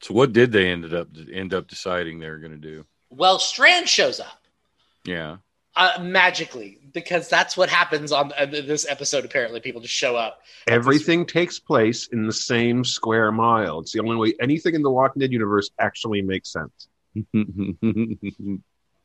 [0.00, 2.86] So, what did they ended up end up deciding they were going to do?
[3.10, 4.46] Well, Strand shows up.
[5.04, 5.38] Yeah,
[5.80, 9.24] uh, magically because that's what happens on uh, this episode.
[9.24, 10.42] Apparently, people just show up.
[10.68, 13.80] Everything takes place in the same square mile.
[13.80, 16.88] It's the only way anything in the Walking Dead universe actually makes sense.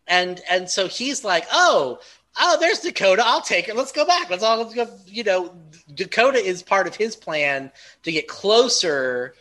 [0.07, 1.99] and and so he's like, "Oh,
[2.39, 3.23] oh, there's Dakota.
[3.25, 3.77] I'll take it.
[3.77, 4.29] Let's go back.
[4.29, 5.55] Let's all let's go." You know,
[5.93, 7.71] Dakota is part of his plan
[8.03, 9.33] to get closer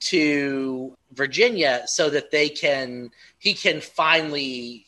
[0.00, 4.84] to Virginia so that they can he can finally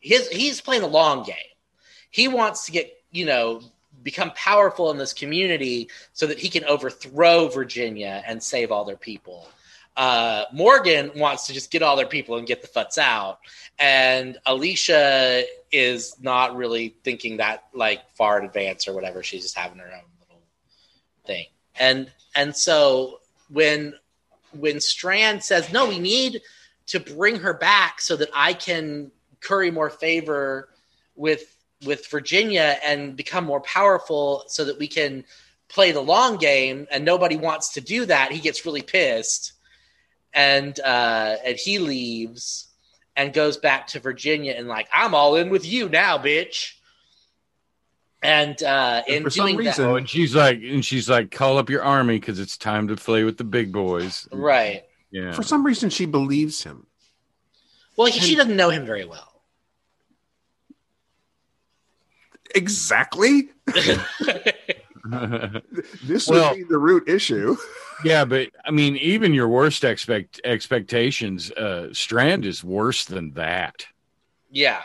[0.00, 1.36] his he's playing a long game.
[2.10, 3.60] He wants to get you know
[4.02, 8.96] become powerful in this community so that he can overthrow Virginia and save all their
[8.96, 9.48] people.
[9.98, 13.40] uh, Morgan wants to just get all their people and get the futs out,
[13.80, 19.24] and Alicia is not really thinking that like far in advance or whatever.
[19.24, 20.42] She's just having her own little
[21.26, 21.46] thing,
[21.78, 23.18] and and so
[23.50, 23.94] when
[24.56, 26.42] when Strand says no, we need
[26.86, 30.68] to bring her back so that I can curry more favor
[31.16, 35.24] with with Virginia and become more powerful so that we can
[35.68, 39.52] play the long game and nobody wants to do that he gets really pissed
[40.34, 42.66] and uh and he leaves
[43.16, 46.72] and goes back to Virginia and like I'm all in with you now bitch
[48.22, 51.58] and uh And in for some reason- Oh, and she's like, and she's like, call
[51.58, 54.26] up your army because it's time to play with the big boys.
[54.32, 55.32] right Yeah.
[55.32, 56.86] For some reason, she believes him.
[57.96, 59.27] well he, she doesn't know him very well
[62.54, 63.50] Exactly.
[66.04, 67.56] This Well- would be the root issue.
[68.04, 73.86] yeah, but I mean, even your worst expect expectations, uh, Strand is worse than that.
[74.50, 74.82] yeah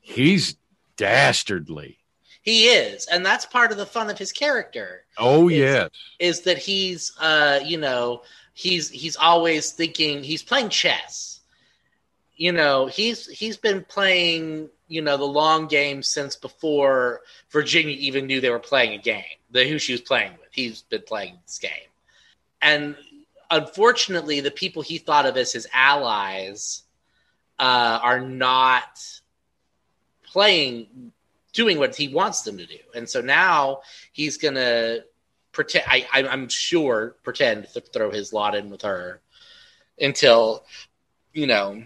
[0.00, 0.56] He's
[0.96, 1.98] dastardly.
[2.42, 5.90] he is and that's part of the fun of his character Oh It's- yes.
[6.18, 8.22] is that he's uh you know
[8.54, 11.40] he's he's always thinking he's playing chess
[12.36, 18.26] you know he's he's been playing you know the long game since before virginia even
[18.26, 20.48] knew they were playing a game the who she was playing with.
[20.52, 21.70] He's been playing this game.
[22.62, 22.96] And
[23.50, 26.82] unfortunately the people he thought of as his allies
[27.58, 29.02] uh, are not
[30.24, 31.12] playing
[31.52, 32.78] doing what he wants them to do.
[32.94, 33.80] And so now
[34.12, 34.98] he's gonna
[35.52, 39.20] pretend I, i'm sure pretend to throw his lot in with her
[40.00, 40.62] until
[41.32, 41.82] you know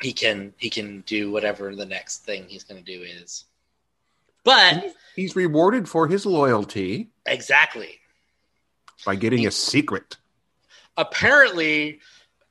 [0.00, 3.44] he can he can do whatever the next thing he's going to do is
[4.44, 7.98] but He's rewarded for his loyalty exactly
[9.04, 10.16] by getting a secret.
[10.96, 12.00] apparently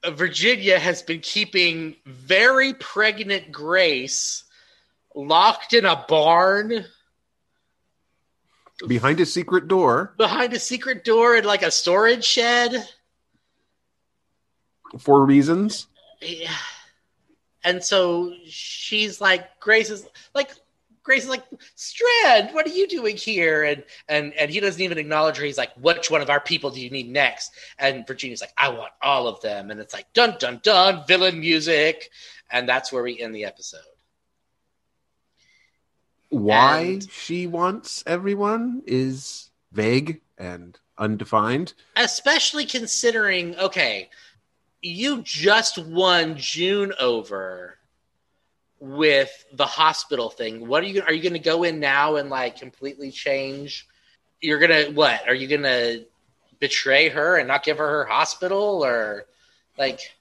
[0.04, 4.44] uh, virginia has been keeping very pregnant grace
[5.16, 6.86] locked in a barn
[8.88, 12.88] Behind a secret door behind a secret door in like a storage shed
[15.00, 15.88] for reasons.
[16.22, 16.52] Yeah.
[17.68, 20.52] And so she's like, Grace is like,
[21.04, 21.44] Grace is like,
[21.76, 23.64] Strand, what are you doing here?
[23.66, 25.44] And and and he doesn't even acknowledge her.
[25.44, 27.52] He's like, which one of our people do you need next?
[27.78, 29.70] And Virginia's like, I want all of them.
[29.70, 32.10] And it's like, dun dun dun, villain music,
[32.50, 33.82] and that's where we end the episode.
[36.30, 41.74] Why And- she wants everyone is vague and undefined.
[41.96, 44.10] Especially considering, okay,
[44.88, 47.78] you just won June over
[48.80, 50.68] with the hospital thing.
[50.68, 53.88] What are you are you gonna go in now and like completely change?
[54.42, 55.28] You're gonna what?
[55.28, 56.04] Are you gonna
[56.60, 59.26] betray her and not give her her hospital or
[59.78, 60.14] like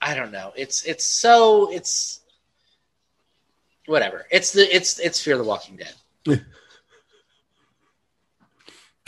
[0.00, 0.52] I don't know.
[0.56, 2.20] It's it's so it's
[3.86, 4.26] whatever.
[4.30, 6.44] It's the it's it's Fear the Walking Dead.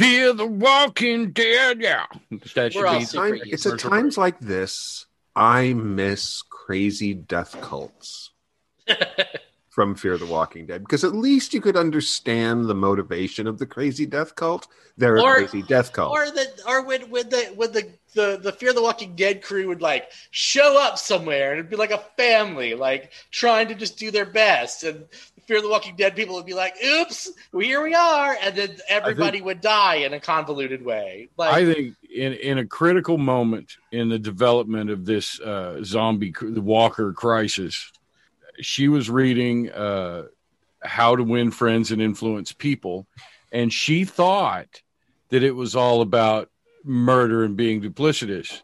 [0.00, 1.78] Fear the Walking Dead.
[1.80, 2.06] Yeah,
[2.54, 5.04] that We're be- Time- it's at times like this
[5.36, 8.30] I miss crazy death cults
[9.68, 13.66] from Fear the Walking Dead because at least you could understand the motivation of the
[13.66, 14.66] crazy death cult.
[14.96, 16.10] They're Or- a crazy death cult.
[16.12, 19.68] Or the or when when the when the, the the Fear the Walking Dead crew
[19.68, 23.98] would like show up somewhere and it'd be like a family, like trying to just
[23.98, 25.04] do their best, and
[25.50, 28.76] the Fear the Walking Dead people would be like, "Oops, here we are," and then
[28.88, 31.28] everybody would die in a convoluted way.
[31.36, 36.32] Like, I think in in a critical moment in the development of this uh, zombie
[36.40, 37.90] the Walker crisis,
[38.60, 40.26] she was reading uh,
[40.82, 43.06] How to Win Friends and Influence People,
[43.52, 44.82] and she thought
[45.30, 46.48] that it was all about
[46.84, 48.62] murder and being duplicitous,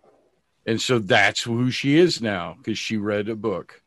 [0.66, 3.83] and so that's who she is now because she read a book.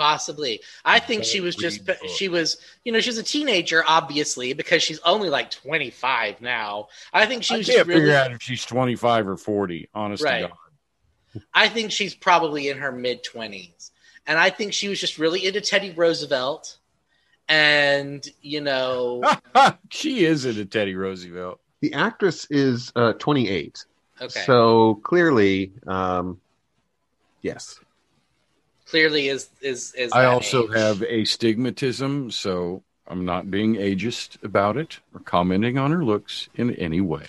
[0.00, 0.62] Possibly.
[0.82, 1.98] I think she was just, book.
[2.16, 6.88] she was, you know, she's a teenager, obviously, because she's only like 25 now.
[7.12, 9.36] I think she I was can't just really, figure out if she's twenty five or
[9.36, 9.90] forty.
[9.94, 10.24] honestly.
[10.24, 10.48] Right.
[10.48, 11.42] God.
[11.52, 13.90] I think she's probably in her mid 20s.
[14.26, 16.78] And I think she was just really into Teddy Roosevelt.
[17.46, 19.22] And, you know,
[19.90, 21.60] she is into Teddy Roosevelt.
[21.80, 23.84] The actress is uh, 28.
[24.22, 24.40] okay.
[24.46, 26.40] So clearly, um,
[27.42, 27.80] yes.
[28.90, 30.76] Clearly is, is, is, I also age.
[30.76, 36.74] have astigmatism, so I'm not being ageist about it or commenting on her looks in
[36.74, 37.26] any way.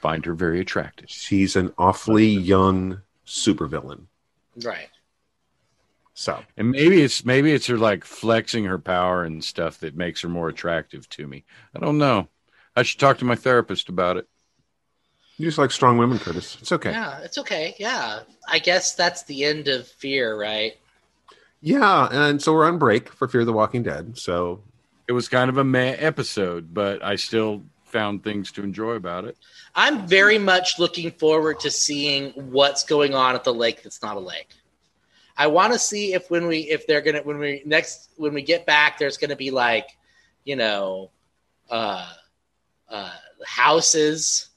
[0.00, 1.10] Find her very attractive.
[1.10, 4.06] She's an awfully young supervillain.
[4.62, 4.88] right.
[6.16, 10.20] So And maybe it's maybe it's her like flexing her power and stuff that makes
[10.20, 11.44] her more attractive to me.
[11.74, 12.28] I don't know.
[12.76, 14.28] I should talk to my therapist about it.
[15.36, 16.56] You just like strong women, Curtis.
[16.60, 16.90] It's okay.
[16.90, 17.74] Yeah, it's okay.
[17.78, 20.74] Yeah, I guess that's the end of Fear, right?
[21.60, 24.16] Yeah, and so we're on break for Fear the Walking Dead.
[24.18, 24.62] So
[25.08, 29.24] It was kind of a meh episode, but I still found things to enjoy about
[29.24, 29.36] it.
[29.74, 34.16] I'm very much looking forward to seeing what's going on at the lake that's not
[34.16, 34.50] a lake.
[35.36, 38.42] I want to see if when we if they're gonna when we next when we
[38.42, 39.88] get back, there's gonna be like,
[40.44, 41.10] you know,
[41.70, 42.08] uh,
[42.88, 43.10] uh,
[43.44, 44.50] houses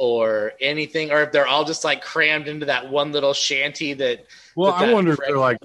[0.00, 4.24] or anything, or if they're all just like crammed into that one little shanty that.
[4.56, 5.58] Well, that I that wonder if they're like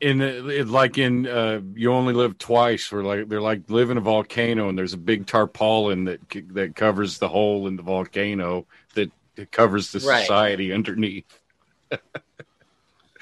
[0.00, 3.96] in it- like in uh, you only live twice, where like they're like live in
[3.96, 6.20] a volcano and there's a big tarpaulin that
[6.52, 10.22] that covers the hole in the volcano that, that covers the Right.
[10.22, 11.38] society underneath,
[11.92, 11.96] uh,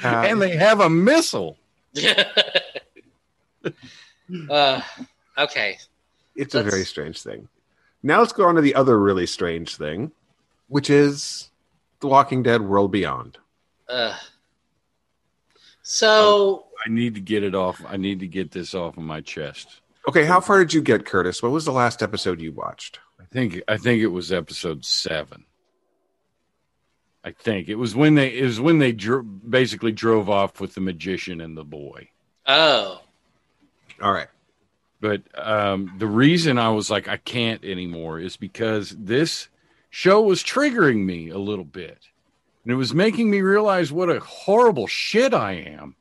[0.03, 1.59] and they have a missile.
[4.51, 4.81] uh,
[5.37, 5.77] okay.
[6.35, 7.49] it's a Let's- very strange thing.
[8.03, 10.11] Now let's go on to the other really strange thing,
[10.69, 11.51] which is
[12.01, 13.39] The Walking Dead World Beyond.
[13.89, 14.17] Uh,
[15.83, 17.83] so I need to get it off.
[17.87, 19.81] I need to get this off of my chest.
[20.09, 21.43] Okay, how far did you get, Curtis?
[21.43, 23.01] What was the last episode you watched?
[23.21, 25.45] I think I think it was episode seven.
[27.25, 30.75] I think it was when they it was when they dro- basically drove off with
[30.75, 32.09] the magician and the boy.
[32.47, 33.01] oh
[34.03, 34.29] All right.
[35.01, 39.49] But um, the reason I was like I can't anymore is because this
[39.95, 41.99] show was triggering me a little bit,
[42.65, 45.95] and it was making me realize what a horrible shit I am,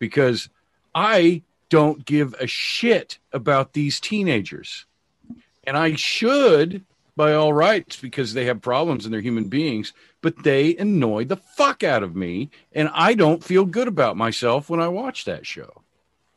[0.00, 0.48] because
[0.92, 4.86] I don't give a shit about these teenagers,
[5.62, 10.42] and I should by all rights because they have problems and they're human beings, but
[10.42, 14.80] they annoy the fuck out of me, and I don't feel good about myself when
[14.80, 15.82] I watch that show.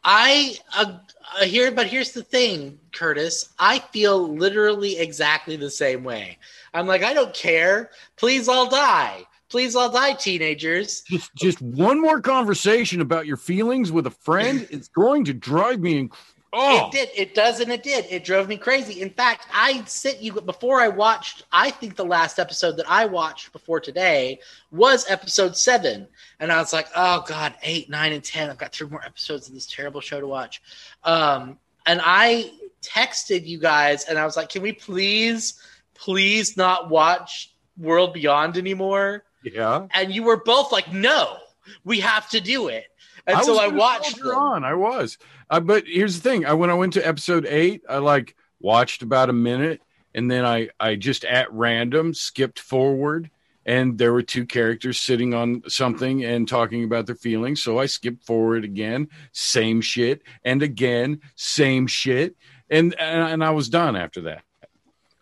[0.04, 1.00] I uh,
[1.40, 3.50] uh, here, but here's the thing, Curtis.
[3.60, 6.38] I feel literally exactly the same way.
[6.74, 7.92] I'm like, I don't care.
[8.16, 9.26] Please all die.
[9.50, 11.04] Please all die, teenagers.
[11.04, 15.80] just just one more conversation about your feelings with a friend it's going to drive
[15.80, 16.10] me in
[16.56, 17.10] oh It did.
[17.16, 18.06] It does, and it did.
[18.10, 19.02] It drove me crazy.
[19.02, 21.44] In fact, I sent you before I watched.
[21.52, 24.40] I think the last episode that I watched before today
[24.72, 26.08] was episode seven,
[26.40, 28.50] and I was like, "Oh God, eight, nine, and ten.
[28.50, 30.62] I've got three more episodes of this terrible show to watch."
[31.04, 32.52] Um, and I
[32.82, 35.62] texted you guys, and I was like, "Can we please,
[35.94, 41.38] please not watch World Beyond anymore?" yeah And you were both like, "No,
[41.84, 42.86] we have to do it."
[43.28, 44.28] And so I watched them.
[44.36, 45.18] on i was
[45.50, 49.02] uh, but here's the thing i when i went to episode eight i like watched
[49.02, 49.82] about a minute
[50.14, 53.32] and then i i just at random skipped forward
[53.66, 57.88] and there were two characters sitting on something and talking about their feelings so i
[57.88, 62.36] skipped forward again same shit and again same shit
[62.70, 64.44] and and, and i was done after that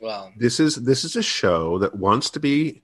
[0.02, 2.82] Well, This is this is a show that wants to be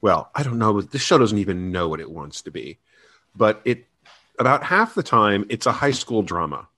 [0.00, 2.78] well, I don't know, this show doesn't even know what it wants to be.
[3.34, 3.84] But it
[4.38, 6.68] about half the time it's a high school drama.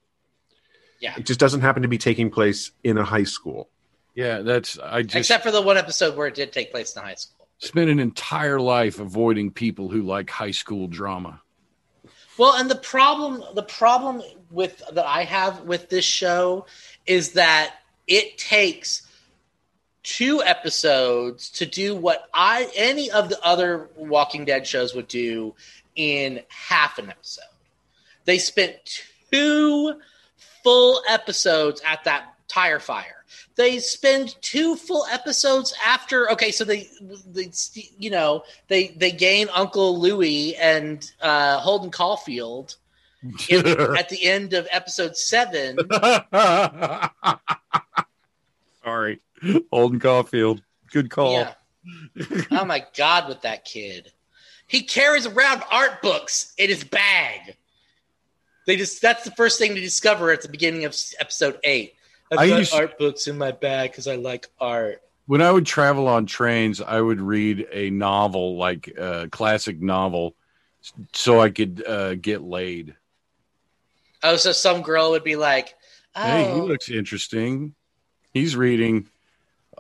[1.01, 1.15] Yeah.
[1.17, 3.69] It just doesn't happen to be taking place in a high school.
[4.15, 7.03] yeah that's i just except for the one episode where it did take place in
[7.03, 7.47] high school.
[7.59, 11.41] spent an entire life avoiding people who like high school drama.
[12.39, 16.67] Well, and the problem the problem with that I have with this show
[17.07, 19.07] is that it takes
[20.03, 25.55] two episodes to do what I any of the other Walking Dead shows would do
[25.97, 27.45] in half an episode.
[28.25, 29.95] They spent two
[30.63, 33.25] full episodes at that tire fire.
[33.57, 36.31] They spend two full episodes after.
[36.33, 36.89] Okay, so they,
[37.27, 37.51] they,
[37.99, 42.77] you know, they they gain Uncle Louis and uh, Holden Caulfield
[43.49, 43.67] in,
[43.99, 45.79] at the end of episode seven.
[48.83, 49.21] Sorry,
[49.73, 50.63] Holden Caulfield.
[50.91, 51.33] Good call.
[51.33, 51.55] Yeah.
[52.51, 54.13] oh my god, with that kid,
[54.67, 57.57] he carries around art books in his bag.
[58.67, 61.95] They just—that's the first thing to discover at the beginning of episode eight.
[62.31, 65.03] I've I got used- art books in my bag because I like art.
[65.27, 70.35] When I would travel on trains, I would read a novel, like a classic novel,
[71.13, 72.97] so I could uh, get laid.
[74.23, 75.75] Oh, so some girl would be like,
[76.15, 77.75] "Oh, Hey, he looks interesting.
[78.35, 79.09] He's reading.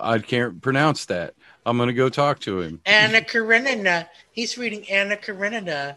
[0.00, 1.34] I can't pronounce that.
[1.66, 2.80] I'm going to go talk to him.
[2.86, 4.08] Anna Karenina.
[4.32, 5.96] He's reading Anna Karenina.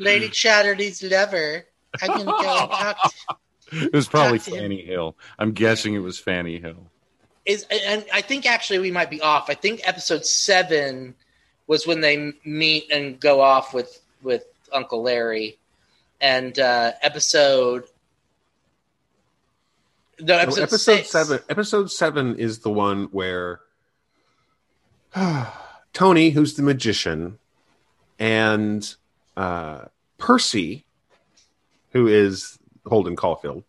[0.00, 1.64] Lady Chatterley's lover.
[2.00, 3.02] I'm gonna go and talk.
[3.02, 3.36] To
[3.86, 4.54] It was probably him.
[4.54, 5.16] Fanny Hill.
[5.38, 6.90] I'm guessing it was Fanny Hill.
[7.44, 9.50] is and I think actually we might be off.
[9.50, 11.14] I think episode seven
[11.66, 15.58] was when they meet and go off with with Uncle Larry,
[16.20, 17.84] and uh, episode
[20.20, 21.38] no No, episode, episode six, seven.
[21.48, 23.60] Episode seven is the one where
[25.92, 27.38] Tony, who's the magician,
[28.18, 28.94] and
[29.36, 29.86] uh,
[30.18, 30.84] Percy,
[31.92, 33.64] who is Holden Caulfield,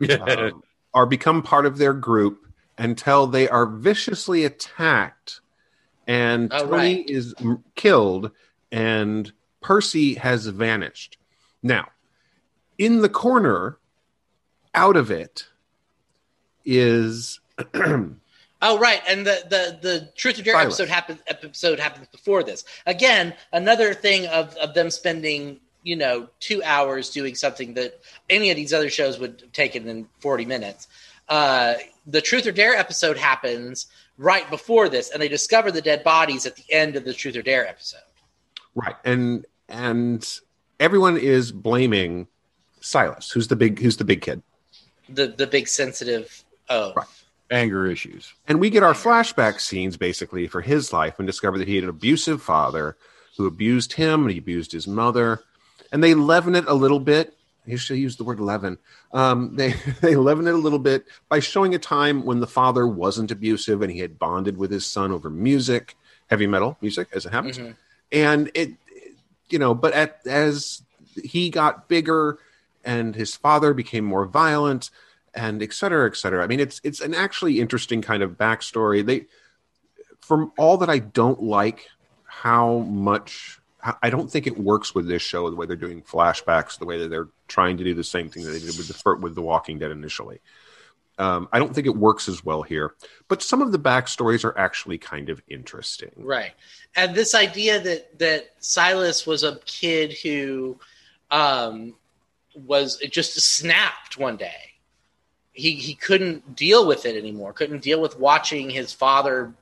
[0.20, 0.62] um,
[0.94, 2.46] are become part of their group
[2.78, 5.40] until they are viciously attacked,
[6.06, 7.08] and Oh, Tony right.
[7.08, 8.30] is m- killed,
[8.70, 11.16] and Percy has vanished.
[11.62, 11.88] Now,
[12.78, 13.78] in the corner,
[14.74, 15.46] out of it,
[16.64, 17.40] is
[18.64, 20.66] Oh right, and the the the Truth or Dare Silas.
[20.66, 22.64] episode happens episode happens before this.
[22.86, 27.98] Again, another thing of of them spending you know two hours doing something that
[28.30, 30.86] any of these other shows would have taken in forty minutes.
[31.28, 31.74] Uh,
[32.06, 36.46] the Truth or Dare episode happens right before this, and they discover the dead bodies
[36.46, 37.98] at the end of the Truth or Dare episode.
[38.76, 40.38] right, and and
[40.78, 42.28] everyone is blaming
[42.80, 44.40] Silas, who's the big who's the big kid.
[45.08, 46.44] The the big sensitive.
[46.72, 47.06] Oh, Right.
[47.50, 48.32] Anger issues.
[48.48, 51.84] And we get our flashback scenes basically for his life and discover that he had
[51.84, 52.96] an abusive father
[53.36, 55.42] who abused him and he abused his mother.
[55.92, 57.36] And they leaven it a little bit.
[57.70, 58.78] I should use the word leaven.
[59.12, 62.86] Um, they they leaven it a little bit by showing a time when the father
[62.86, 65.94] wasn't abusive and he had bonded with his son over music,
[66.28, 67.58] heavy metal music, as it happens.
[67.58, 67.76] Mhm.
[68.12, 68.70] And it,
[69.50, 70.82] you know, but at, as
[71.22, 72.38] he got bigger
[72.82, 74.88] and his father became more violent
[75.34, 76.44] and et cetera, et cetera.
[76.44, 79.04] I mean, it's it's an actually interesting kind of backstory.
[79.04, 79.26] They,
[80.20, 81.88] from all that I don't like,
[82.24, 83.58] how much
[84.00, 86.98] I don't think it works with this show the way they're doing flashbacks, the way
[86.98, 89.42] that they're trying to do the same thing that they did with the with the
[89.42, 90.40] Walking Dead initially.
[91.18, 92.94] Um, I don't think it works as well here,
[93.28, 96.12] but some of the backstories are actually kind of interesting.
[96.16, 96.52] Right.
[96.96, 100.78] And this idea that that Silas was a kid who
[101.30, 101.94] um
[102.54, 104.71] was just snapped one day.
[105.52, 107.52] He he couldn't deal with it anymore.
[107.52, 109.52] Couldn't deal with watching his father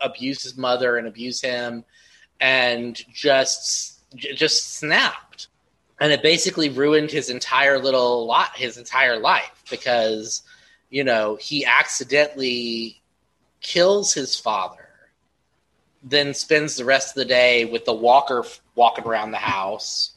[0.00, 1.84] abuse his mother and abuse him
[2.40, 5.48] and just just snapped.
[6.00, 10.42] And it basically ruined his entire little lot his entire life because
[10.90, 13.00] you know, he accidentally
[13.60, 14.90] kills his father
[16.02, 20.12] then spends the rest of the day with the walker walking around the house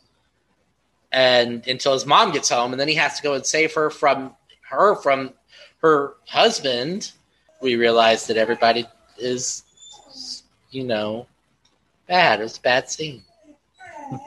[1.11, 3.89] and until his mom gets home and then he has to go and save her
[3.89, 4.33] from
[4.73, 5.31] her from
[5.81, 7.11] her husband
[7.61, 8.85] we realize that everybody
[9.17, 9.63] is
[10.71, 11.25] you know
[12.07, 13.23] bad it's a bad scene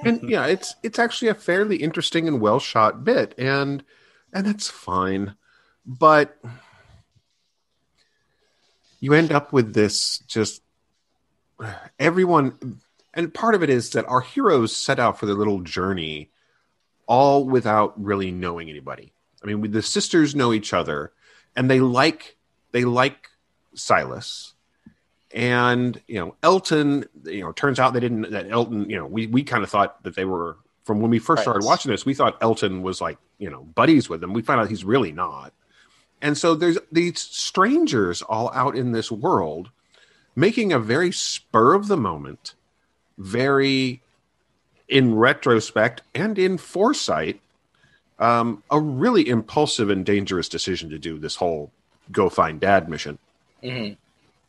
[0.05, 3.84] and yeah, it's it's actually a fairly interesting and well shot bit, and
[4.32, 5.36] and that's fine.
[5.84, 6.38] But
[9.01, 10.62] you end up with this just
[11.99, 12.80] everyone,
[13.14, 16.30] and part of it is that our heroes set out for their little journey,
[17.07, 19.12] all without really knowing anybody.
[19.47, 21.12] I mean, the sisters know each other,
[21.55, 22.36] and they like
[22.72, 23.28] they like
[23.74, 24.55] Silas.
[25.34, 29.26] And you know elton you know turns out they didn't that elton you know we
[29.26, 31.44] we kind of thought that they were from when we first Right.
[31.44, 34.32] started watching this we thought elton was like you know buddies with them.
[34.32, 35.53] We find out he's really not.
[36.22, 39.68] And so there's these strangers all out in this world
[40.34, 42.55] making a very spur of the moment
[43.18, 44.01] very
[44.88, 47.40] in retrospect and in foresight
[48.18, 51.70] um, a really impulsive and dangerous decision to do this whole
[52.12, 53.18] go find dad mission.
[53.62, 53.92] Hmm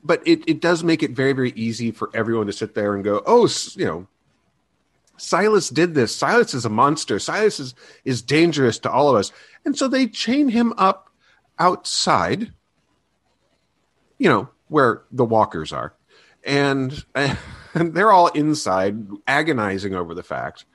[0.03, 3.03] but it, it does make it very very easy for everyone to sit there and
[3.03, 4.07] go oh you know
[5.17, 6.15] silas did this.
[6.15, 7.19] Silas is a monster.
[7.19, 9.31] Silas is, is dangerous to all of us.
[9.65, 11.09] And so they chain him up
[11.59, 12.53] outside
[14.19, 15.93] you know where the walkers are.
[16.43, 18.97] And, and they're all inside
[19.27, 20.65] agonizing over the fact.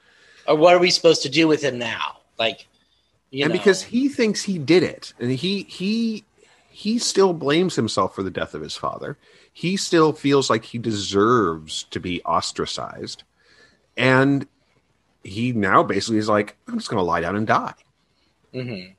[0.46, 2.18] Or what are we supposed to do with him now?
[2.38, 2.66] Like
[3.32, 3.58] you and know.
[3.58, 6.22] because he thinks he did it and he he
[6.70, 9.16] he still blames himself for the death of his father.
[9.52, 13.24] He still feels like he deserves to be ostracized.
[13.96, 14.46] And
[15.24, 17.74] he now basically is like i'm just going to lie down and die.
[18.54, 18.94] Mhm.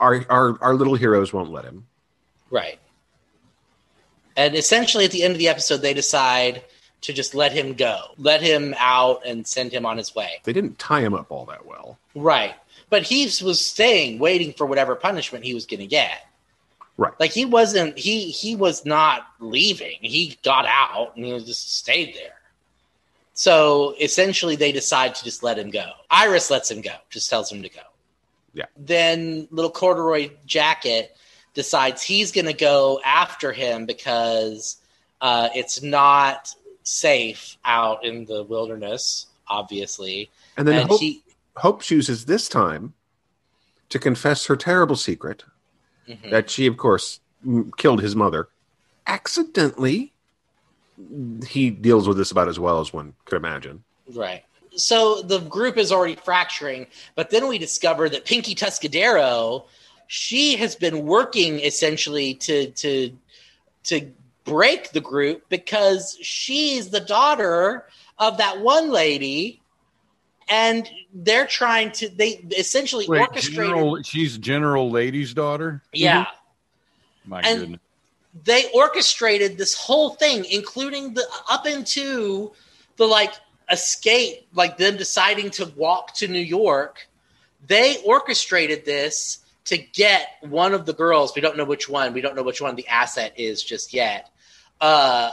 [0.00, 1.86] our, our our little heroes won't let him.
[2.50, 2.78] Right.
[4.36, 6.62] And essentially at the end of the episode they decide
[7.02, 10.40] to just let him go let him out and send him on his way.
[10.44, 11.98] They didn't tie him up all that well.
[12.14, 12.54] Right.
[12.90, 16.26] But he was staying, waiting for whatever punishment he was going to get.
[16.96, 17.12] Right.
[17.18, 17.98] Like he wasn't.
[17.98, 19.98] He he was not leaving.
[20.00, 22.34] He got out and he was just stayed there.
[23.32, 25.84] So essentially, they decide to just let him go.
[26.08, 26.94] Iris lets him go.
[27.10, 27.80] Just tells him to go.
[28.52, 28.66] Yeah.
[28.76, 31.16] Then little corduroy jacket
[31.54, 34.76] decides he's going to go after him because
[35.20, 36.54] uh, it's not
[36.84, 39.26] safe out in the wilderness.
[39.48, 41.22] Obviously, and then and hope, he.
[41.56, 42.94] Hope chooses this time
[43.88, 45.44] to confess her terrible secret
[46.08, 46.30] Mhm.
[46.30, 48.48] that she of course m- killed his mother
[49.06, 50.12] accidentally
[51.46, 53.82] he deals with this about as well as one could imagine.
[54.12, 54.44] Right.
[54.76, 56.86] So the group is already fracturing,
[57.16, 59.64] but then we discover that Pinky Tuscadero,
[60.06, 63.10] she has been working essentially to to
[63.84, 64.10] to
[64.44, 67.86] break the group because she's the daughter
[68.18, 69.60] of that one lady
[70.48, 75.82] and they're trying to they essentially Wait, orchestrated General, she's General Lady's daughter.
[75.92, 76.26] yeah
[77.24, 77.80] My And- goodness.
[78.44, 82.52] they orchestrated this whole thing, including the up into
[82.96, 83.32] the like
[83.70, 87.08] escape, like them deciding to walk to New York.
[87.66, 91.34] They orchestrated this to get one of the girls.
[91.34, 92.12] We don't know which one.
[92.12, 94.30] We don't know which one the asset is just yet.
[94.80, 95.30] Uh,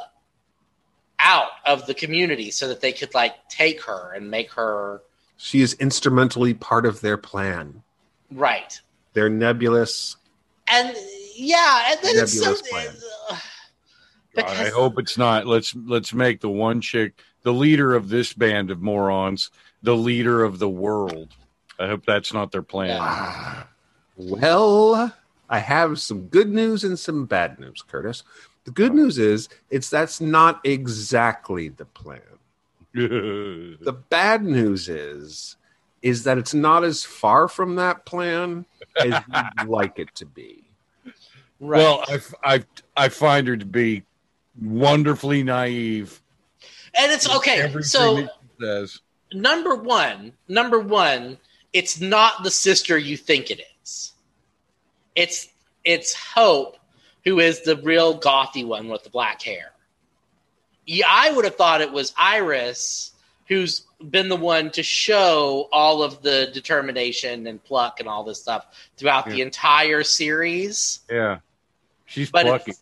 [1.21, 5.01] out of the community so that they could like take her and make her
[5.37, 7.83] She is instrumentally part of their plan.
[8.31, 8.79] right.
[9.13, 10.15] Their nebulous.
[10.67, 10.95] And
[11.35, 12.51] yeah, and then it's so.
[12.51, 12.87] Nebulous plan.
[13.29, 13.37] Uh,
[14.37, 15.45] God, I hope it's not.
[15.45, 19.51] Let's let's make the one chick the leader of this band of morons,
[19.83, 21.33] the leader of the world.
[21.77, 22.97] I hope that's not their plan.
[23.01, 23.67] Ah.
[24.15, 25.13] Well,
[25.49, 28.23] I have some good news and some bad news, Curtis.
[28.71, 32.21] The good news is it's that's not exactly the plan.
[32.93, 35.57] The bad news is
[36.01, 38.65] is that it's not as far from that plan
[38.97, 39.13] as
[39.57, 40.63] you'd like it to be.
[41.59, 41.79] right.
[41.79, 42.63] Well, I, I
[42.95, 44.03] I find her to be
[44.61, 46.21] wonderfully naive.
[46.93, 47.73] and it's okay.
[47.81, 48.27] So
[48.59, 49.01] says.
[49.33, 51.37] number one, number one,
[51.73, 54.13] it's not the sister you think it is.
[55.15, 55.49] It's
[55.83, 56.77] it's Hope,
[57.23, 59.71] who is the real gothy one with the black hair.
[60.85, 63.11] Yeah, I would have thought it was Iris,
[63.47, 68.41] who's been the one to show all of the determination and pluck and all this
[68.41, 68.65] stuff
[68.97, 71.01] throughout the entire series.
[71.09, 71.39] Yeah,
[72.05, 72.71] she's But plucky.
[72.71, 72.81] it's,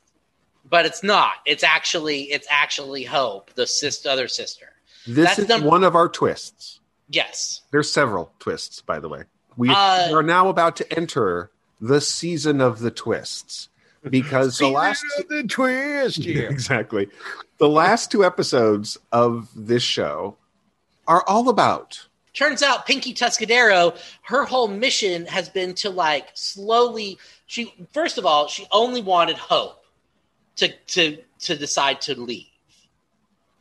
[0.69, 1.33] but it's not.
[1.45, 4.67] It's actually it's actually Hope, the sis- other sister.
[5.07, 6.79] This That's is number- one of our twists.
[7.09, 7.61] Yes.
[7.71, 9.23] There's several twists, by the way.
[9.57, 11.49] We Uh, are now about to enter
[11.81, 13.68] the season of the twists
[14.09, 17.09] because the last the twist Yeah, exactly.
[17.57, 20.37] The last two episodes of this show
[21.07, 22.07] are all about
[22.39, 27.17] turns out Pinky Tuscadero, her whole mission has been to like slowly.
[27.47, 29.83] She first of all, she only wanted Hope
[30.55, 32.47] to to to decide to leave,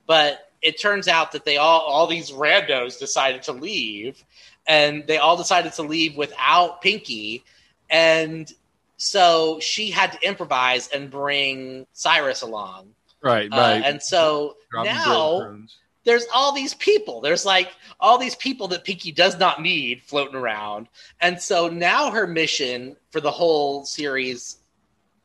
[0.06, 4.22] but it turns out that they all all these randos decided to leave,
[4.66, 7.44] and they all decided to leave without Pinky,
[7.90, 8.52] and
[8.98, 12.90] so she had to improvise and bring Cyrus along,
[13.22, 13.82] Right, uh, right.
[13.84, 15.58] and so Dropping now
[16.04, 17.20] there's all these people.
[17.20, 17.70] There's like
[18.00, 20.88] all these people that Pinky does not need floating around.
[21.20, 24.58] And so now her mission for the whole series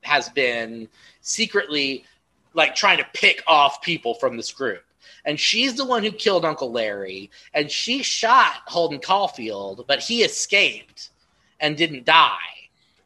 [0.02, 0.90] has been
[1.22, 2.04] secretly
[2.54, 4.84] like trying to pick off people from this group.
[5.24, 7.32] And she's the one who killed Uncle Larry.
[7.54, 11.12] And she shot Holden Caulfield, but he escaped
[11.62, 12.38] and didn't die.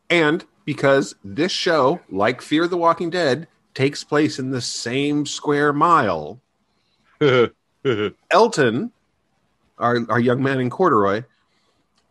[0.10, 5.72] and because this show, like Fear the Walking Dead, takes place in the same square
[5.72, 6.42] mile,
[8.30, 8.92] Elton,
[9.78, 11.24] our, our young man in corduroy,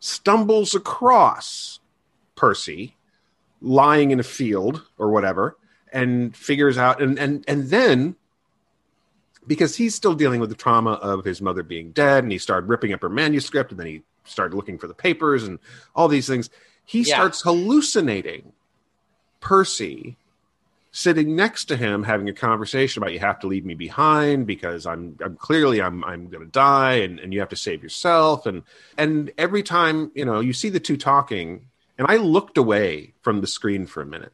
[0.01, 1.81] stumbles across
[2.35, 2.97] Percy
[3.61, 5.59] lying in a field or whatever
[5.93, 8.15] and figures out and and and then
[9.47, 12.69] because he's still dealing with the trauma of his mother being dead and he started
[12.69, 15.59] ripping up her manuscript and then he started looking for the papers and
[15.95, 16.51] all these things
[16.87, 17.16] he Yeah.
[17.16, 18.53] starts hallucinating
[19.41, 20.16] Percy
[20.93, 24.87] sitting next to him having a conversation about you have to leave me behind because
[24.87, 28.47] I'm I'm clearly I'm I'm going to die and and you have to save yourself.
[28.47, 28.62] And
[28.97, 31.66] and every time you know you see the two talking
[31.99, 34.32] and I looked away from the screen for a minute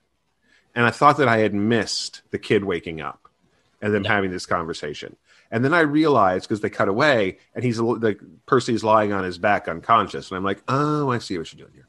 [0.74, 3.28] and I thought that I had missed the kid waking up
[3.80, 5.16] and them having this conversation.
[5.50, 9.36] And then I realized because they cut away and he's the Percy's lying on his
[9.36, 11.81] back unconscious and I'm like oh I see what you're doing here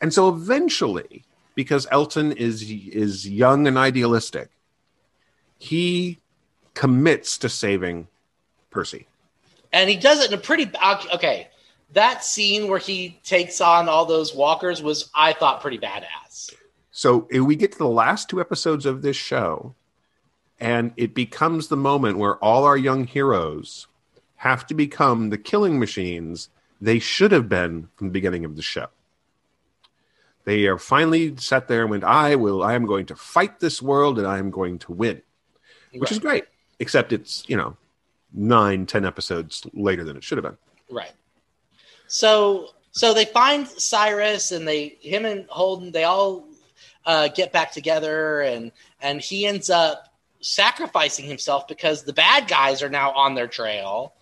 [0.00, 1.24] and so eventually
[1.54, 4.50] because Elton is is young and idealistic,
[5.58, 6.18] he
[6.74, 8.08] commits to saving
[8.70, 9.06] Percy.
[9.72, 10.70] And he does it in a pretty
[11.14, 11.48] okay.
[11.92, 16.54] That scene where he takes on all those walkers was, I thought, pretty badass.
[16.92, 19.74] So if we get to the last two episodes of this show,
[20.60, 23.88] and it becomes the moment where all our young heroes
[24.36, 26.48] have to become the killing machines
[26.80, 28.86] they should have been from the beginning of the show.
[30.50, 33.80] They are finally sat there and went, I will, I am going to fight this
[33.80, 35.22] world and I am going to win.
[35.94, 36.42] Which is great.
[36.80, 37.76] Except it's, you know,
[38.32, 40.58] nine, ten episodes later than it should have been.
[40.90, 41.12] Right.
[42.08, 46.48] So so they find Cyrus and they him and Holden they all
[47.06, 52.82] uh, get back together and and he ends up sacrificing himself because the bad guys
[52.82, 54.14] are now on their trail.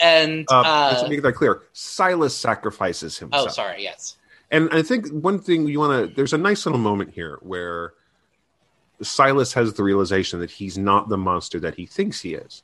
[0.00, 1.62] And Uh, uh, let's make that clear.
[1.74, 3.50] Silas sacrifices himself.
[3.50, 4.16] oh, sorry, yes,
[4.50, 7.92] And I think one thing you want to, there's a nice little moment here where
[9.02, 12.62] Silas has the realization that he's not the monster that he thinks he is.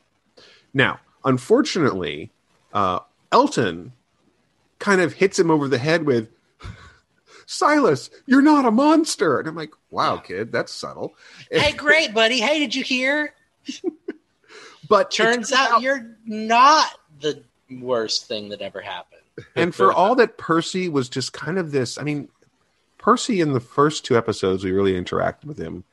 [0.74, 2.32] Now, unfortunately,
[2.72, 3.01] uh,
[3.32, 3.93] Elton
[4.78, 6.28] kind of hits him over the head with,
[7.47, 9.39] Silas, you're not a monster.
[9.39, 11.14] And I'm like, wow, kid, that's subtle.
[11.51, 12.41] hey, great, buddy.
[12.41, 13.32] Hey, did you hear?
[14.89, 19.15] But it Turns out you're not the worst thing that ever happened.
[19.55, 22.28] And for all that Percy was just kind of this, I mean,
[22.99, 25.84] Percy in the first two episodes, we really interacted with him.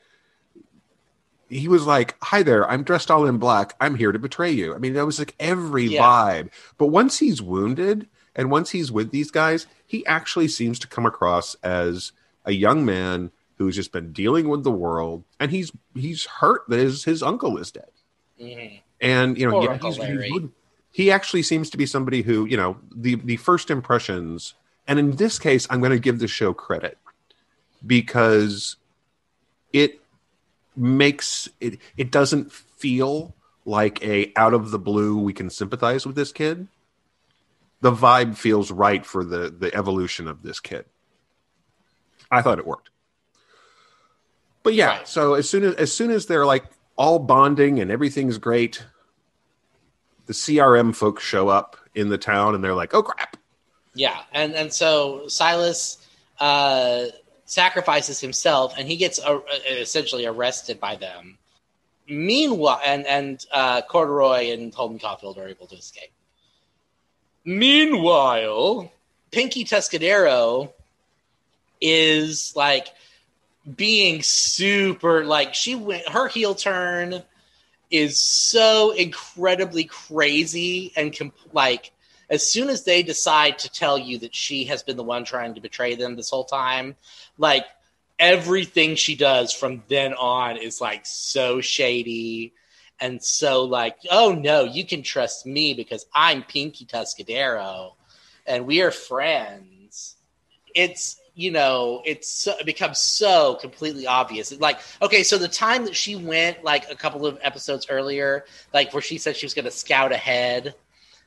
[1.50, 3.76] He was like, Hi there, I'm dressed all in black.
[3.80, 4.74] I'm here to betray you.
[4.74, 6.02] I mean, that was like every Yeah.
[6.02, 6.50] vibe.
[6.78, 11.06] But once he's wounded and once he's with these guys, he actually seems to come
[11.06, 12.12] across as
[12.46, 16.80] a young man who's just been dealing with the world and he's he's hurt that
[16.80, 17.91] his, his uncle is dead.
[18.41, 18.82] Mhm.
[19.00, 20.41] And you know, yeah, he's, he's.
[20.94, 24.54] He actually seems to be somebody who, you know, the the first impressions.
[24.88, 26.98] And in this case, I'm going to give the show credit
[27.86, 28.76] because
[29.74, 30.02] it
[30.76, 31.80] makes it.
[31.98, 33.34] It doesn't feel
[33.66, 36.68] like a out of the blue we can sympathize with this kid.
[37.82, 40.86] The vibe feels right for the the evolution of this kid.
[42.30, 42.91] I thought it worked.
[44.62, 45.08] But yeah, Right.
[45.08, 46.66] so as soon as as soon as they're like
[46.98, 48.86] all bonding and everything's great,
[50.26, 53.38] the CRM folks show up in the town and they're like, "Oh crap!"
[53.93, 55.97] Yeah, and and so Silas
[56.39, 57.05] uh,
[57.45, 61.38] sacrifices himself, and he gets uh, essentially arrested by them.
[62.07, 66.11] Meanwhile, and and uh, Corduroy and Holden Caulfield are able to escape.
[67.45, 68.91] Meanwhile,
[69.32, 70.71] Pinky Tuscadero
[71.82, 72.88] is like
[73.76, 77.24] being super like she went her heel turn
[77.89, 81.91] is so incredibly crazy and com- like
[82.29, 85.53] as soon as they decide to tell you that she has been the one trying
[85.55, 86.95] to betray them this whole time,
[87.38, 87.65] like
[88.17, 92.53] everything she does from then on is like so shady
[92.99, 97.93] and so like, oh no, you can trust me because I'm Pinky Tuscadero
[98.47, 100.15] and we are friends.
[100.73, 104.51] It's you know, it's so, it becomes so completely obvious.
[104.59, 108.93] Like, okay, so the time that she went, like a couple of episodes earlier, like
[108.93, 110.75] where she said she was going to scout ahead,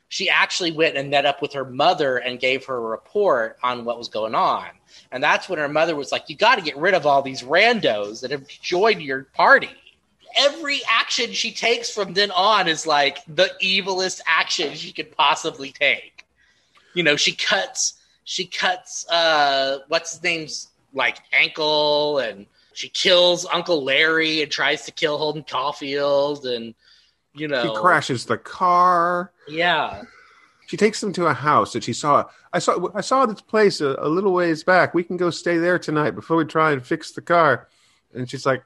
[0.08, 3.84] she actually went and met up with her mother and gave her a report on
[3.84, 4.66] what was going on.
[5.10, 7.42] And that's when her mother was like, You got to get rid of all these
[7.42, 9.70] randos that have joined your party.
[10.36, 15.72] Every action she takes from then on is like the evilest action she could possibly
[15.72, 16.24] take.
[16.94, 17.94] You know, she cuts,
[18.26, 24.84] she cuts, uh, what's his name's like ankle and she kills Uncle Larry and tries
[24.84, 26.74] to kill Holden Caulfield and,
[27.34, 29.30] you know, She crashes the car.
[29.48, 30.02] Yeah.
[30.66, 32.24] She takes them to a house that she saw.
[32.52, 32.88] I saw.
[32.96, 34.92] I saw this place a, a little ways back.
[34.94, 37.68] We can go stay there tonight before we try and fix the car.
[38.12, 38.64] And she's like,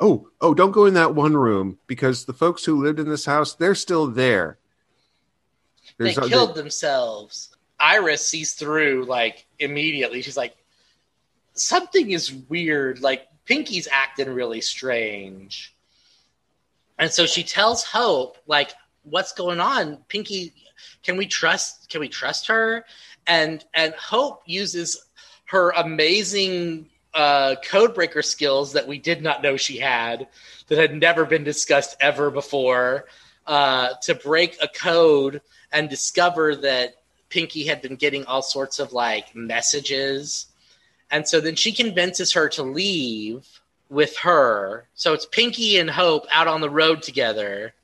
[0.00, 3.26] "Oh, oh, don't go in that one room because the folks who lived in this
[3.26, 4.58] house, they're still there."
[5.98, 7.54] they There's- killed themselves.
[7.80, 10.22] Iris sees through like immediately.
[10.22, 10.54] She's like,
[11.54, 13.00] something is weird.
[13.00, 15.74] Like Pinky's acting really strange.
[16.98, 18.72] And so she tells Hope, like,
[19.04, 19.96] what's going on?
[20.08, 20.52] Pinky,
[21.02, 22.84] can we trust can we trust her?
[23.26, 25.02] And and Hope uses
[25.46, 30.28] her amazing uh codebreaker skills that we did not know she had
[30.68, 33.06] that had never been discussed ever before
[33.48, 35.40] uh to break a code
[35.72, 36.99] and discover that
[37.30, 40.46] Pinky had been getting all sorts of like messages.
[41.10, 43.46] And so then she convinces her to leave
[43.88, 44.86] with her.
[44.94, 47.74] So it's Pinky and Hope out on the road together.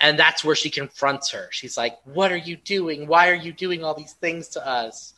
[0.00, 1.48] And that's where she confronts her.
[1.50, 3.06] She's like, "What are you doing?
[3.06, 5.12] Why are you doing all these things to us?"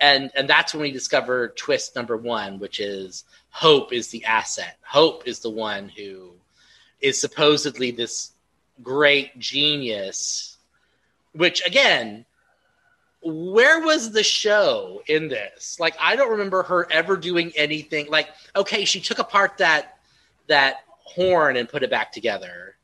[0.00, 4.76] And and that's when we discover twist number 1, which is Hope is the asset.
[4.82, 6.32] Hope is the one who
[7.00, 8.32] is supposedly this
[8.82, 10.58] great genius
[11.32, 12.24] which again
[13.22, 15.78] where was the show in this?
[15.80, 18.08] Like i don't remember her ever doing anything.
[18.08, 19.98] Like okay she took apart that
[20.48, 22.76] that horn and put it back together.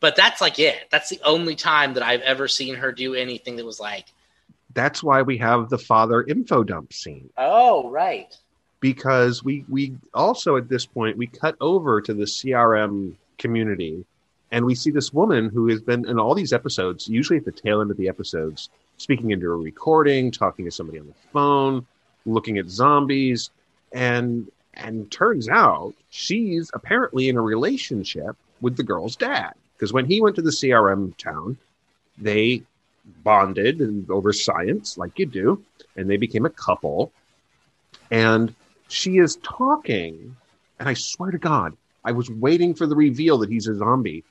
[0.00, 0.88] But that's like it.
[0.90, 4.06] That's the only time that i've ever seen her do anything that was like
[4.74, 7.30] That's why we have the father info dump scene.
[7.36, 8.34] Oh right.
[8.80, 14.04] Because we we also at this point we cut over to the CRM community
[14.50, 17.52] and we see this woman who has been in all these episodes, usually at the
[17.52, 21.86] tail end of the episodes, speaking into a recording, talking to somebody on the phone,
[22.24, 23.50] looking at zombies,
[23.92, 29.54] and And turns out she's apparently in a relationship with the girl's dad.
[29.74, 31.56] Because when he went to the CRM town,
[32.18, 32.62] they
[33.22, 35.62] bonded and over science, like you do,
[35.96, 37.10] and they became a couple.
[38.10, 38.54] And
[38.88, 40.36] she is talking,
[40.78, 41.74] and I swear to God,
[42.04, 44.24] I was waiting for the reveal that he's a zombie,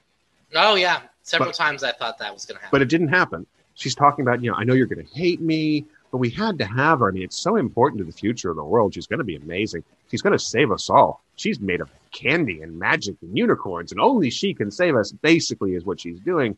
[0.53, 2.69] Oh yeah, several But- times I thought that was going to happen.
[2.71, 3.45] but it didn't happen.
[3.75, 6.57] She's talking about, you know, I know you're going to hate me, but we had
[6.59, 7.09] to have her.
[7.09, 8.93] I mean, it's so important to the future of the world.
[8.93, 9.83] She's going to be amazing.
[10.09, 11.21] She's going to save us all.
[11.35, 15.75] She's made of candy and magic and unicorns, and only she can save us, basically,
[15.75, 16.57] is what she's doing.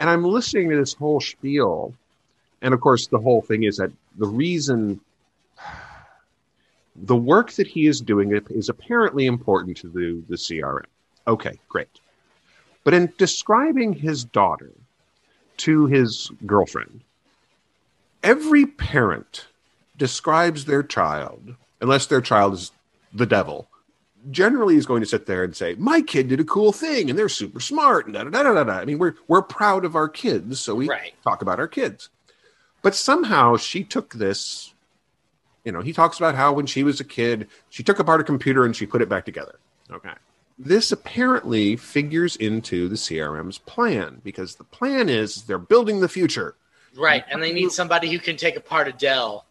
[0.00, 1.94] And I'm listening to this whole spiel.
[2.62, 5.00] And of course, the whole thing is that the reason
[6.96, 10.86] the work that he is doing is apparently important to the, the CRM.
[11.28, 11.88] Okay, great.
[12.82, 14.70] But in describing his daughter
[15.58, 17.02] to his girlfriend,
[18.22, 19.46] every parent
[19.96, 22.72] describes their child, unless their child is
[23.12, 23.68] the devil,
[24.30, 27.18] generally is going to sit there and say, My kid did a cool thing and
[27.18, 28.72] they're super smart and da da da da da.
[28.72, 31.14] I mean, we're we're proud of our kids, so we Right.
[31.22, 32.08] talk about our kids.
[32.82, 34.74] But somehow she took this,
[35.64, 38.24] you know, he talks about how when she was a kid, she took apart a
[38.24, 39.58] computer and she put it back together.
[39.90, 40.12] Okay.
[40.58, 46.54] This apparently figures into the CRM's plan because the plan is they're building the future.
[46.96, 49.44] right, and they need somebody who can take apart a Dell.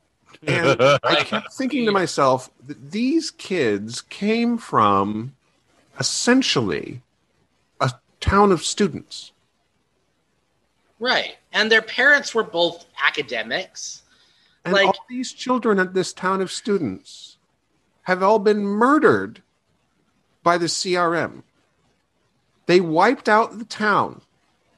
[0.48, 5.36] And I kept thinking to myself that these kids came from
[6.00, 7.02] essentially
[7.80, 9.32] a town of students.
[11.00, 14.02] Right, and their parents were both academics.
[14.64, 17.38] And Like- all these children at this town of students
[18.04, 19.44] have all been murdered
[20.46, 21.42] by the CRM.
[22.68, 24.22] They wiped out the town,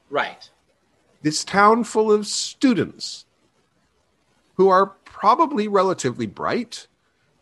[0.10, 0.50] Right,
[1.22, 3.26] this town full of students
[4.56, 6.88] who are probably relatively bright.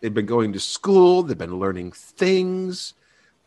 [0.01, 2.95] They've been going to school, they've been learning things,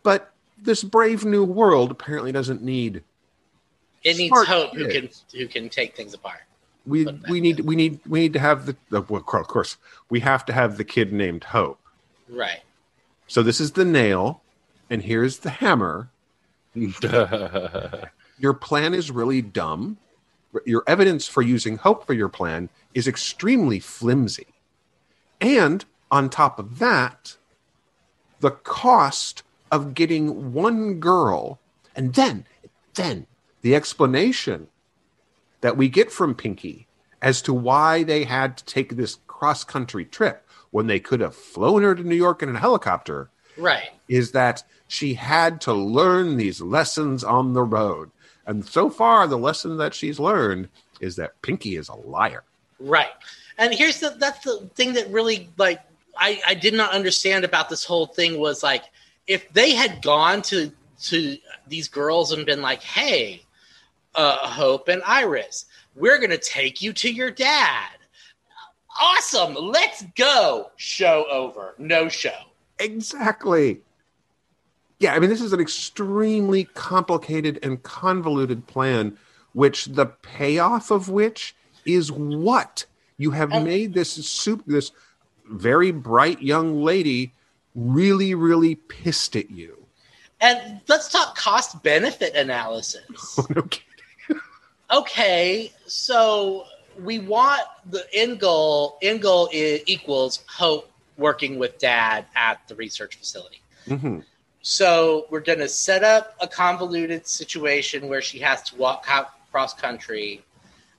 [0.02, 3.02] but this brave new world apparently doesn't need
[4.04, 6.40] it needs hope who can who can take things apart.
[6.86, 9.76] we we need we need we need to have the uh, well, of course
[10.08, 11.80] we have to have the kid named Hope.
[12.28, 12.60] Right,
[13.26, 14.42] So this is the nail,
[14.91, 16.11] and here's the hammer.
[16.74, 19.99] Your plan is really dumb.
[20.64, 24.47] Your evidence for using hope for your plan is extremely flimsy.
[25.41, 27.36] And on top of that,
[28.41, 31.59] the cost of getting one girl,
[31.95, 32.47] and then,
[32.95, 33.26] then
[33.61, 34.68] the explanation
[35.61, 36.86] that we get from Pinky
[37.20, 41.34] as to why they had to take this cross country trip when they could have
[41.34, 43.90] flown her to New York in a helicopter right.
[44.09, 48.11] is that she had to learn these lessons on the road.
[48.46, 50.68] And so far, the lesson that she's learned
[51.00, 52.44] is that Pinky is a liar.
[52.80, 53.11] Right.
[53.59, 55.80] And here's the that's the thing that really like
[56.16, 58.84] I, I did not understand about this whole thing was like
[59.26, 61.36] if they had gone to to
[61.68, 63.42] these girls and been like, hey,
[64.14, 67.90] uh, Hope and Iris, we're gonna take you to your dad.
[69.00, 70.70] Awesome, let's go.
[70.76, 71.74] Show over.
[71.78, 72.47] No show.
[72.78, 73.80] Exactly.
[74.98, 79.16] Yeah, I mean, this is an extremely complicated and convoluted plan,
[79.52, 81.54] which the payoff of which
[81.84, 82.84] is what
[83.16, 84.92] you have made this soup, this
[85.48, 87.32] very bright young lady
[87.74, 89.86] really, really pissed at you.
[90.40, 93.38] And let's talk cost benefit analysis.
[93.50, 94.42] no kidding.
[94.90, 96.64] okay, so
[97.02, 98.98] we want the end goal.
[99.02, 103.60] End goal is, equals Hope working with Dad at the research facility.
[103.86, 104.24] Mhm.
[104.62, 109.06] So we're going to set up a convoluted situation where she has to walk
[109.50, 110.42] cross country.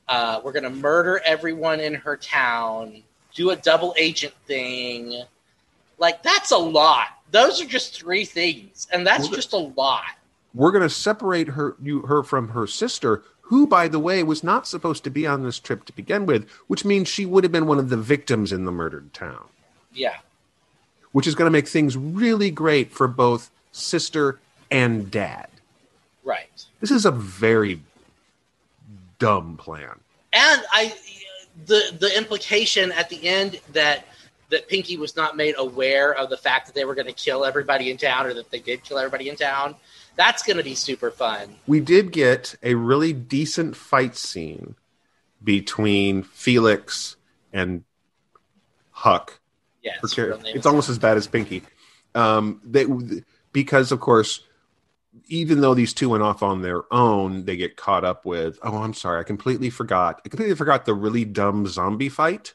[0.07, 3.03] Uh, we're going to murder everyone in her town.
[3.33, 5.23] Do a double agent thing.
[5.97, 7.07] Like that's a lot.
[7.31, 10.03] Those are just three things, and that's Well, just a lot.
[10.53, 14.43] we're going to separate her you her from her sister who by the way was
[14.43, 17.51] not supposed to be on this trip to begin with which means she would have
[17.51, 19.47] been one of the victims in the murdered town
[19.93, 20.17] Yeah.
[21.11, 24.39] which is going to make things really great for both sister
[24.71, 25.47] and dad
[26.23, 26.65] Right.
[26.79, 27.81] this is a very
[29.17, 29.99] dumb plan
[30.31, 30.93] and I
[31.65, 34.05] the the implication at the end that
[34.49, 37.45] that Pinky was not made aware of the fact that they were going to kill
[37.45, 39.75] everybody in town or that they did kill everybody in town.
[40.15, 41.55] That's going to be super fun.
[41.67, 44.75] we did get a really decent fight scene
[45.43, 47.15] between felix
[47.53, 47.83] and
[48.91, 49.38] huck
[49.83, 49.99] Yes.
[50.01, 51.63] her char- it's almost as bad as Pinky.
[52.15, 52.85] Um, they
[53.53, 54.41] because of course,
[55.27, 58.59] even though these two went off on their own, they get caught up with.
[58.63, 60.21] Oh, I'm sorry, I completely forgot.
[60.25, 62.53] I completely forgot the really dumb zombie fight.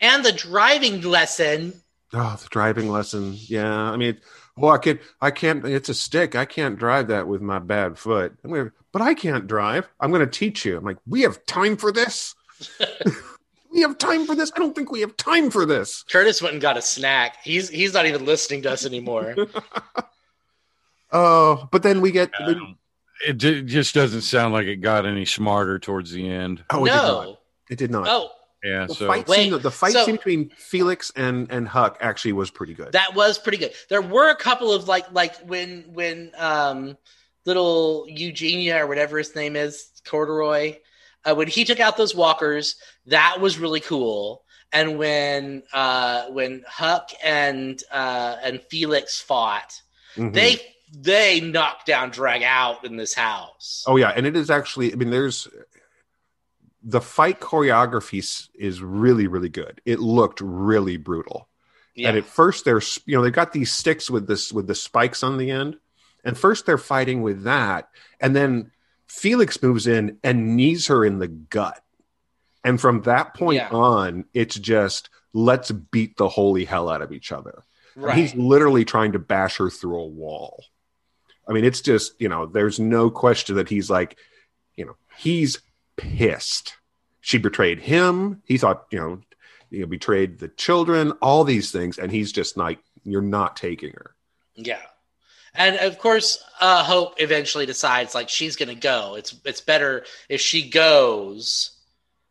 [0.00, 1.80] and the driving lesson.
[2.12, 3.34] Oh, the driving lesson.
[3.36, 4.18] Yeah, I mean,
[4.56, 5.64] well, I can I can't.
[5.64, 6.34] It's a stick.
[6.36, 8.36] I can't drive that with my bad foot.
[8.44, 9.88] I'm gonna, but I can't drive.
[10.00, 10.76] I'm going to teach you.
[10.78, 12.34] I'm like, we have time for this.
[13.76, 14.50] we have time for this.
[14.56, 16.02] I don't think we have time for this.
[16.10, 17.36] Curtis went and got a snack.
[17.44, 19.36] He's he's not even listening to us anymore.
[21.12, 22.30] Oh, but then we get.
[22.40, 22.78] Um,
[23.26, 26.64] it ju- just doesn't sound like it got any smarter towards the end.
[26.70, 27.24] oh, it did not.
[27.24, 27.38] no.
[27.68, 28.06] It did not.
[28.08, 28.30] Oh,
[28.64, 29.58] Yeah, the so fight Wait, scene.
[29.60, 32.92] The fight so- scene between Felix and and Huck actually was pretty good.
[32.92, 33.72] that was pretty good.
[33.88, 36.96] There were a couple of like like when when um
[37.44, 40.76] little Eugenia or whatever his name is, Corduroy,
[41.28, 44.44] uh, when he took out those walkers, that was really cool.
[44.72, 49.80] And when uh when Huck and uh and Felix fought,
[50.16, 50.32] Mhm.
[50.32, 50.60] they
[50.92, 53.84] they knocked down drag out in this house.
[53.86, 54.92] Oh yeah, and it is actually.
[54.92, 55.46] I mean, there's
[56.82, 59.80] the fight choreography is really really good.
[59.84, 61.48] It looked really brutal.
[61.94, 62.08] yeah.
[62.10, 65.22] And at first, they're you know they've got these sticks with this with the spikes
[65.22, 65.78] on the end,
[66.24, 67.88] and first they're fighting with that,
[68.20, 68.70] and then
[69.06, 71.82] Felix moves in and knees her in the gut,
[72.64, 73.68] and from that point Yeah.
[73.70, 77.62] on, it's just let's beat the holy hell out of each other.
[77.94, 78.16] Right.
[78.16, 80.64] He's literally trying to bash her through a wall.
[81.48, 84.16] I mean, it's just, you know, there's no question that he's like,
[84.76, 85.60] you know, he's
[85.96, 86.74] pissed.
[87.20, 88.42] She betrayed him.
[88.44, 89.20] He thought, you know,
[89.70, 91.98] you know, betrayed the children, all these things.
[91.98, 94.14] And he's just like, you're not taking her.
[94.54, 94.80] Yeah.
[95.56, 99.14] And of course, uh, Hope eventually decides like she's going to go.
[99.16, 101.72] It's it's better if she goes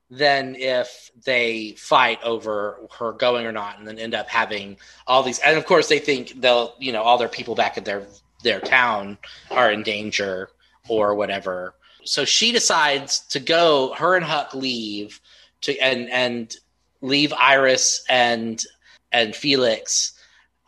[0.09, 5.23] than if they fight over her going or not, and then end up having all
[5.23, 5.39] these.
[5.39, 8.05] And of course, they think they'll you know all their people back in their
[8.43, 9.17] their town
[9.51, 10.49] are in danger
[10.87, 11.75] or whatever.
[12.03, 13.93] So she decides to go.
[13.93, 15.19] Her and Huck leave
[15.61, 16.55] to and and
[17.01, 18.63] leave Iris and
[19.11, 20.13] and Felix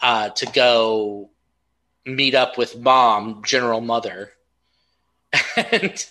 [0.01, 1.29] uh, to go
[2.07, 4.31] meet up with mom, General Mother.
[5.71, 6.05] And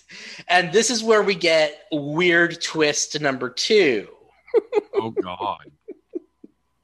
[0.47, 4.07] and this is where we get weird twist number 2.
[4.95, 5.71] oh god.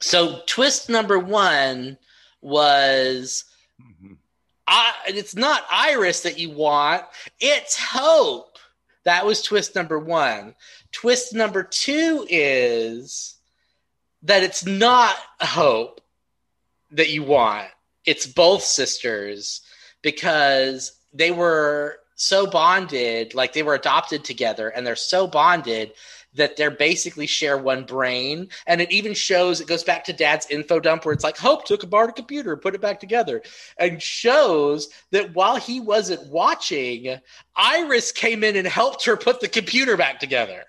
[0.00, 1.96] So twist number 1
[2.40, 3.44] was
[3.80, 4.16] Mhm.
[4.66, 7.04] I, it's not Iris that you want,
[7.38, 8.58] it's Hope.
[9.04, 10.54] That was twist number 1.
[10.90, 13.36] Twist number 2 is
[14.22, 16.00] that it's not Hope
[16.92, 17.68] that you want.
[18.04, 19.62] It's both sisters
[20.02, 25.92] because they were so bonded, like they were adopted together, and they're so bonded
[26.34, 28.48] that they're basically share one brain.
[28.66, 31.64] And it even shows it goes back to Dad's info dump where it's like Hope
[31.64, 33.42] took apart a computer put it back together,
[33.78, 37.18] and shows that while he wasn't watching,
[37.56, 40.64] Iris came in and helped her put the computer back together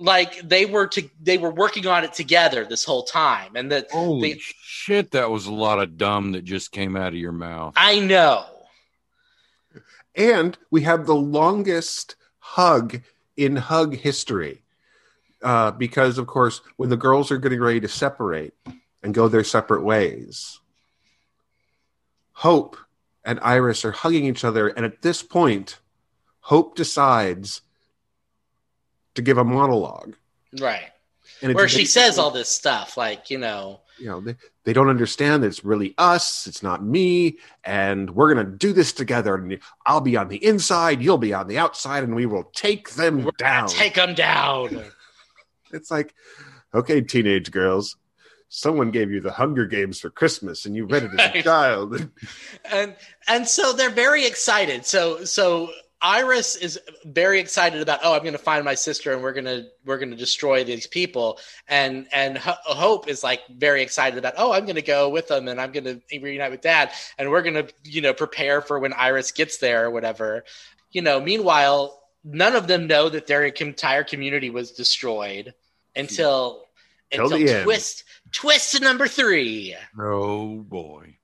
[0.00, 3.90] like they were to they were working on it together this whole time and that
[3.90, 7.32] Holy they- shit, that was a lot of dumb that just came out of your
[7.32, 7.74] mouth.
[7.76, 8.44] i know
[10.16, 13.00] And we have the longest hug
[13.36, 14.62] in hug history.
[15.42, 18.52] Uh, because, of course, when the girls are getting ready to separate
[19.02, 20.58] and go their separate ways,
[22.32, 22.76] Hope
[23.24, 24.68] and Iris are hugging each other.
[24.68, 25.78] And at this point,
[26.40, 27.62] Hope decides
[29.14, 30.14] to give a monologue.
[30.58, 30.90] right.
[31.42, 33.80] And where she says all this stuff like you know.
[33.98, 38.32] You know they, they don't understand that it's really us it's not me and we're
[38.32, 41.58] going to do this together and i'll be on the inside you'll be on the
[41.58, 43.68] outside and we will take them we're down.
[43.68, 44.84] take them down.
[45.72, 46.14] It's like
[46.74, 47.96] okay teenage girls
[48.48, 52.08] someone gave you the hunger games for christmas and you read it as a child.
[52.64, 52.96] And
[53.28, 54.84] and so they're very excited.
[54.84, 55.70] So so
[56.02, 59.44] iris is very excited about oh i'm going to find my sister and we're going
[59.44, 61.38] to we're going to destroy these people
[61.68, 65.28] and and Ho- hope is like very excited about oh i'm going to go with
[65.28, 68.60] them and i'm going to reunite with dad and we're going to you know prepare
[68.62, 70.44] for when iris gets there or whatever
[70.90, 75.54] you know meanwhile none of them know that their entire community was destroyed
[75.96, 76.64] until
[77.10, 77.64] Till until the end.
[77.64, 81.16] twist twist number three Oh boy.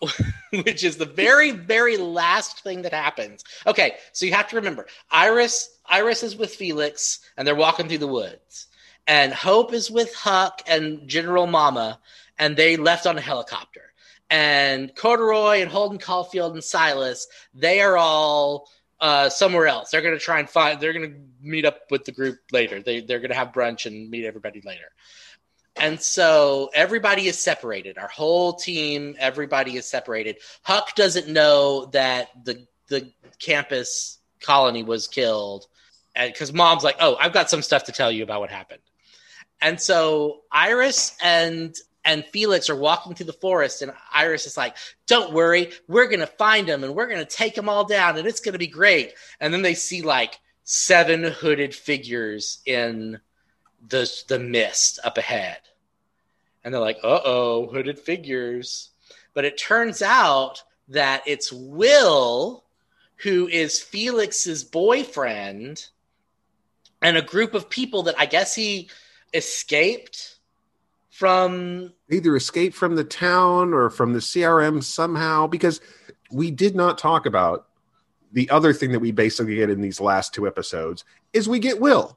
[0.64, 3.44] which is the very very last thing that happens.
[3.66, 7.98] Okay so you have to remember iris iris is with felix and they're walking through
[7.98, 8.66] the woods.
[9.06, 12.00] And hope is with huck and general mama
[12.38, 13.92] and they left on a helicopter.
[14.30, 18.68] And corduroy and holden caulfield and silas they are all
[19.00, 19.90] uh, somewhere else.
[19.90, 22.82] They're going to try and find they're going to meet up with the group later.
[22.82, 24.92] They, they're going to have brunch and meet everybody later
[25.80, 27.98] and so everybody is separated.
[27.98, 30.36] Our whole team, everybody is separated.
[30.62, 35.66] Huck doesn't know that the the campus colony was killed
[36.14, 38.80] because mom's like, "Oh, I've got some stuff to tell you about what happened."
[39.60, 44.76] and so Iris and and Felix are walking through the forest, and Iris is like,
[45.06, 48.40] "Don't worry, we're gonna find them, and we're gonna take them all down, and it's
[48.40, 53.20] gonna be great." And then they see like seven hooded figures in
[53.86, 55.58] the the mist up ahead,
[56.64, 58.90] and they're like, "Uh oh, hooded figures."
[59.34, 62.64] But it turns out that it's Will,
[63.16, 65.86] who is Felix's boyfriend,
[67.00, 68.90] and a group of people that I guess he
[69.32, 70.38] escaped
[71.08, 75.80] from either escape from the town or from the CRM somehow because
[76.32, 77.66] we did not talk about
[78.32, 81.80] the other thing that we basically get in these last two episodes is we get
[81.80, 82.16] Will,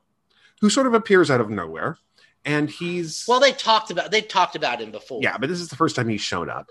[0.61, 1.97] who sort of appears out of nowhere,
[2.45, 3.39] and he's well.
[3.39, 5.19] They talked about they talked about him before.
[5.21, 6.67] yeah, but this is the first time he's shown up,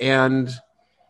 [0.00, 0.50] and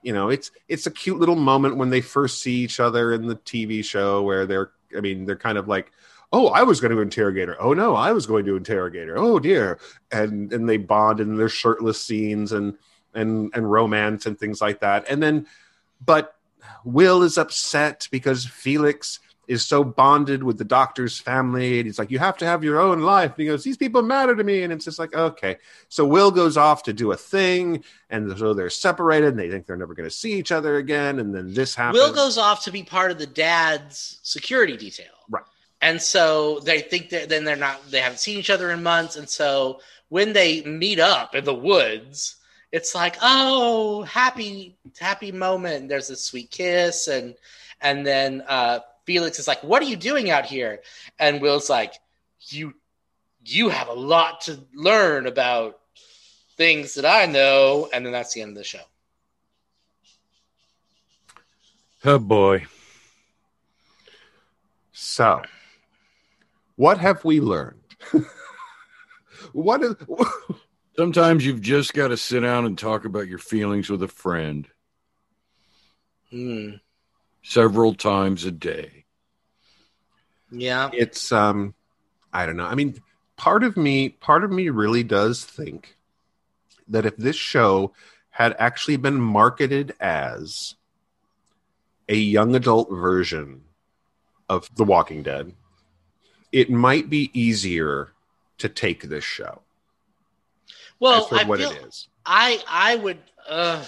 [0.03, 3.27] you know it's it's a cute little moment when they first see each other in
[3.27, 5.91] the TV show where they're I mean they're kind of like
[6.33, 9.19] oh I was going to interrogate her oh no I was going to interrogate her
[9.19, 9.81] oh dear
[10.13, 12.79] and and they bond in their shirtless scenes and
[13.15, 15.47] and and romance and things like that and then
[16.05, 16.37] but
[16.85, 22.11] Will is upset because Felix is so bonded with the doctor's family and he's like
[22.11, 24.63] you have to have your own life and he goes these people matter to me
[24.63, 25.57] and it's just like okay
[25.89, 29.67] so Will goes off to do a thing and so they're separated and they think
[29.67, 32.65] they're never going to see each other again and then this happens Will goes off
[32.65, 35.07] to be part of the dad's security detail.
[35.31, 35.45] Right.
[35.81, 39.17] And so they think that then they're not they haven't seen each other in months.
[39.17, 42.37] And so when they meet up in the woods,
[42.73, 45.89] it's like, oh, happy, happy moment.
[45.89, 47.35] There's a sweet kiss, and
[47.81, 50.81] and then uh Felix is like, What are you doing out here?
[51.19, 51.95] And Will's like,
[52.49, 52.75] You
[53.45, 55.79] you have a lot to learn about
[56.57, 58.81] things that I know, and then that's the end of the show.
[62.05, 62.67] Oh boy.
[64.93, 65.43] so
[66.77, 67.81] what have we learned
[69.53, 69.95] what is
[70.97, 74.67] Sometimes you've just got to sit down and talk about your feelings with a friend
[76.31, 76.71] Hmm.
[77.43, 78.96] several times a day.
[80.51, 80.91] Yeah.
[80.93, 81.75] it's um
[82.33, 82.67] i don't know.
[82.67, 83.03] I mean
[83.37, 85.97] part of me part of me really does think
[86.89, 87.93] that if this show
[88.31, 90.75] had actually been marketed as
[92.09, 93.63] a young adult version
[94.49, 95.53] of the walking dead
[96.53, 98.13] it might be easier
[98.59, 99.61] to take this show.
[100.99, 102.09] Well, for I what feel, it is.
[102.25, 103.19] I I would
[103.49, 103.85] uh,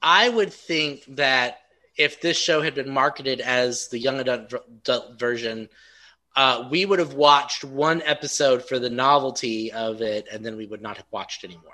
[0.00, 1.60] I would think that
[1.96, 5.68] if this show had been marketed as the young adult, adult version,
[6.34, 10.66] uh, we would have watched one episode for the novelty of it, and then we
[10.66, 11.72] would not have watched anymore.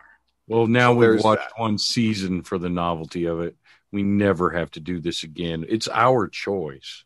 [0.49, 1.61] Well, now we've There's watched that.
[1.61, 3.57] one season for the novelty of it.
[3.93, 5.65] We never have to do this again.
[5.69, 7.05] It's our choice.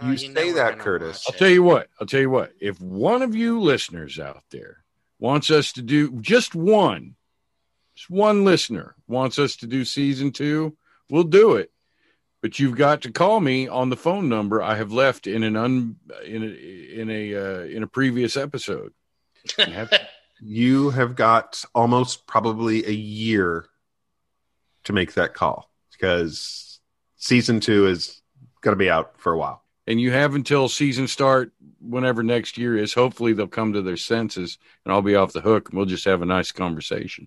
[0.00, 1.24] Uh, You know say that, Curtis.
[1.28, 1.88] I'll tell you what.
[2.00, 2.52] I'll tell you what.
[2.60, 4.78] If one of you listeners out there
[5.18, 7.16] wants us to do just one,
[7.94, 10.76] just one listener wants us to do season two,
[11.10, 11.70] we'll do it.
[12.46, 15.56] But you've got to call me on the phone number I have left in an
[15.56, 18.92] un in a in a uh, in a previous episode.
[19.58, 20.06] You have to-
[20.40, 23.66] you have got almost probably a year
[24.84, 26.78] to make that call because
[27.16, 28.22] season two is
[28.60, 32.56] going to be out for a while and you have until season start whenever next
[32.56, 32.94] year is.
[32.94, 36.04] Hopefully they'll come to their senses and I'll be off the hook and we'll just
[36.04, 37.26] have a nice conversation.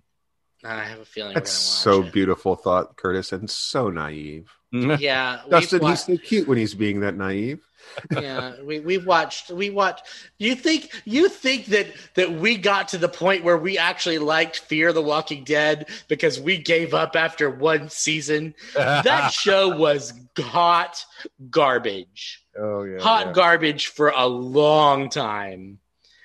[0.64, 4.52] I have a feeling that's we're so gonna beautiful thought curtis and so naive.
[4.74, 5.02] Mm-hmm.
[5.02, 7.62] Yeah, we've dustin wa- he's so cute when he's being that naive
[8.12, 10.06] yeah, we we watched we watched.
[10.38, 14.60] You think you think that that we got to the point where we actually liked
[14.60, 18.54] Fear the Walking Dead because we gave up after one season?
[18.76, 21.06] That show was hot
[21.50, 23.34] garbage, oh yeah, hot yeah.
[23.34, 25.80] garbage for a long time,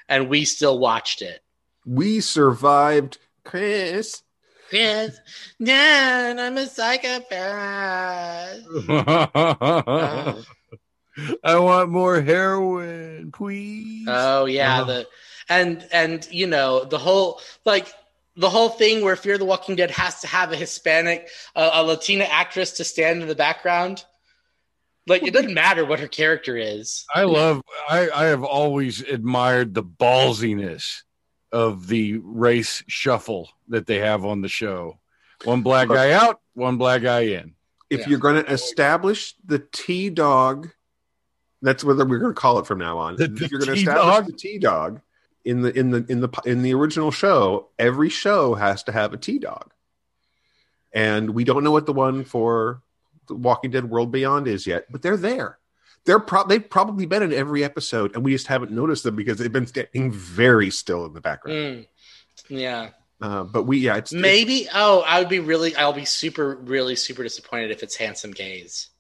[0.09, 1.41] and we still watched it.
[1.87, 4.23] we survived chris
[4.71, 5.17] Chris.
[5.63, 8.61] Dad, I'm a psychopath.
[8.89, 10.43] Oh.
[11.45, 14.07] I want more heroin, please.
[14.09, 14.85] Oh yeah, Uh-huh.
[14.85, 15.07] the
[15.49, 17.93] and and you know the whole like
[18.37, 21.85] the whole thing where Fear the Walking Dead has to have a Hispanic, uh, a
[21.85, 24.05] Latina actress to stand in the background.
[25.07, 27.05] Like it doesn't matter what her character is.
[27.15, 27.63] I love.
[27.89, 31.03] I I have always admired the ballsiness
[31.55, 34.99] of the race shuffle that they have on the show.
[35.45, 37.55] One black guy out, one black guy in.
[37.91, 38.09] if Yeah.
[38.09, 40.71] you're going to establish the T dog,
[41.63, 43.15] that's what we're going to call it from now on.
[43.17, 43.97] The- the if you're going to T-Dog?
[43.97, 45.01] establish the T dog
[45.45, 49.13] in the in the in the in the original show, every show has to have
[49.13, 49.73] a T dog,
[50.93, 52.83] and we don't know what the one for
[53.29, 55.59] the Walking Dead World Beyond is yet, but they're there.
[56.05, 59.39] They're pro- they've probably been in every episode, and we just haven't noticed them because
[59.39, 61.59] they've been standing very still in the background.
[61.59, 61.87] Mm.
[62.49, 62.91] Yeah.
[63.21, 64.69] Uh, but we, yeah, it's Maybe.
[64.73, 65.75] Oh, I would be really.
[65.77, 68.91] I'll be super, really super disappointed if it's handsome gays.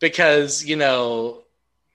[0.00, 1.44] Because you know,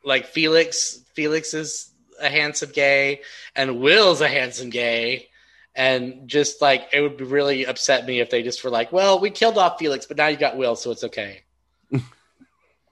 [0.05, 3.21] like Felix, Felix is a handsome gay,
[3.55, 5.27] and Will's a handsome gay,
[5.75, 9.31] and just like it would really upset me if they just were like, "Well, we
[9.31, 11.41] killed off Felix, but now you got Will, so it's okay."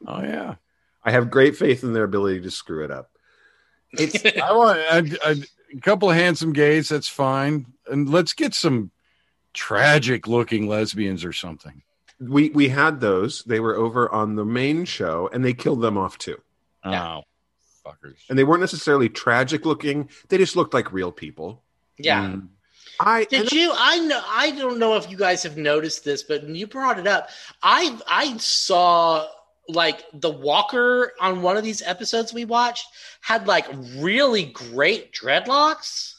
[0.09, 0.55] Oh yeah.
[1.03, 3.11] I have great faith in their ability to screw it up.
[3.91, 5.35] It's I want a, a,
[5.75, 6.89] a couple of handsome gays.
[6.89, 8.91] That's fine, and let's get some
[9.53, 11.83] tragic looking lesbians or something.
[12.19, 13.43] We we had those.
[13.43, 16.41] They were over on the main show, and they killed them off too.
[16.83, 17.17] Yeah.
[17.17, 17.23] Oh,
[17.85, 18.17] fuckers.
[18.29, 20.09] And they weren't necessarily tragic looking.
[20.27, 21.63] They just looked like real people.
[21.97, 22.25] yeah.
[22.25, 22.49] Mm.
[23.01, 23.71] I Did you?
[23.73, 24.21] I know.
[24.27, 27.29] I don't know if you guys have noticed this, but you brought it up,
[27.63, 29.25] I I saw
[29.69, 32.85] like the Walker on one of these episodes we watched
[33.21, 33.67] had like
[33.97, 36.15] really great dreadlocks,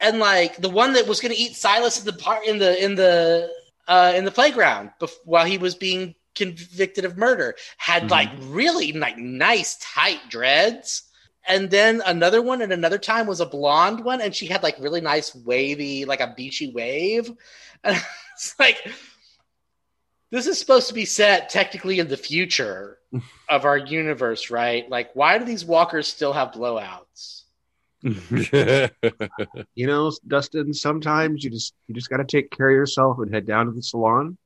[0.00, 2.82] and like the one that was going to eat Silas in the part in the
[2.82, 3.50] in the
[3.88, 8.10] uh, in the playground bef- while he was being convicted of murder had Mhm.
[8.10, 11.02] like really like nice tight dreads.
[11.46, 14.76] And then another one and another time was a blonde one and she had like
[14.78, 17.30] really nice wavy like a beachy wave.
[17.84, 17.96] And
[18.34, 18.76] it's like
[20.30, 22.98] this is supposed to be set technically in the future
[23.48, 27.40] of our universe right like why do these walkers still have blowouts
[28.02, 33.32] you know, Dustin, sometimes you just you just got to take care of yourself and
[33.32, 34.38] head down to the salon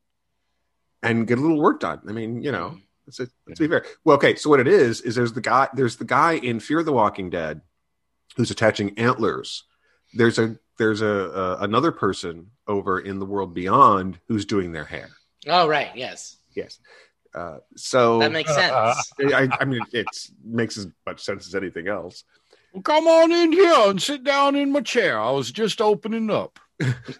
[1.05, 2.01] and get a little work done.
[2.09, 3.85] I mean, you know, let's, let's be fair.
[4.05, 6.83] Well, okay, so what it is is there's the guy there's the guy in Fear
[6.83, 7.61] the Walking Dead
[8.37, 9.65] who's attaching antlers.
[10.15, 14.85] There's a there's a, a another person over in the world beyond who's doing their
[14.85, 15.11] hair.
[15.49, 16.79] Oh right yes Yes.
[17.35, 18.73] Uh, so that makes sense
[19.35, 20.07] I, I mean, it
[20.45, 22.23] makes as much sense as anything else.
[22.73, 25.19] well, come on in here and sit down in my chair.
[25.19, 26.59] I was just opening up.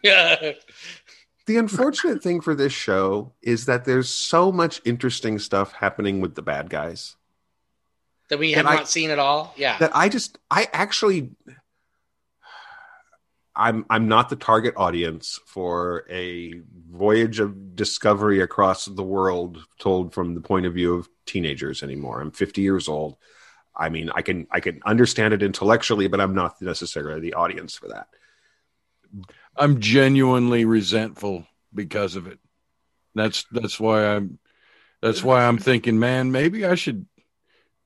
[0.03, 0.53] yeah
[1.47, 6.37] The unfortunate thing for this show is that there's so much interesting stuff happening with
[6.37, 7.17] the bad guys
[8.31, 11.33] that we have And I- not seen at all yeah that I just I actually
[13.57, 16.55] I'm I'm not the target audience for a
[16.91, 22.21] voyage of discovery across the world told from the point of view of teenagers anymore.
[22.21, 23.17] I'm 50 years old.
[23.77, 27.77] I mean, I can I can understand it intellectually, but I'm not necessarily the audience
[27.77, 28.09] for that.
[29.57, 32.41] I'm genuinely resentful because of it.
[33.15, 34.39] That's that's why I'm
[35.01, 37.07] that's why I'm thinking, man, maybe I should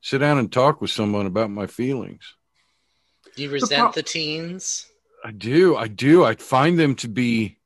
[0.01, 2.35] sit down and talk with someone about my feelings.
[3.35, 4.87] do you pro- resent the teens
[5.23, 6.23] I do, I do.
[6.23, 7.57] I find them to be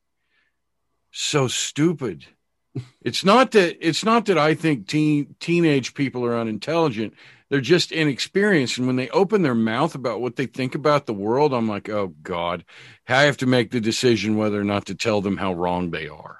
[1.11, 2.25] so stupid.
[3.01, 7.13] It's not that it's not that I think teen teenage people are unintelligent.
[7.49, 11.13] They're just inexperienced, and when they open their mouth about what they think about the
[11.13, 12.65] world, I'm like, oh God,
[13.07, 16.07] I have to make the decision whether or not to tell them how wrong they
[16.07, 16.39] are.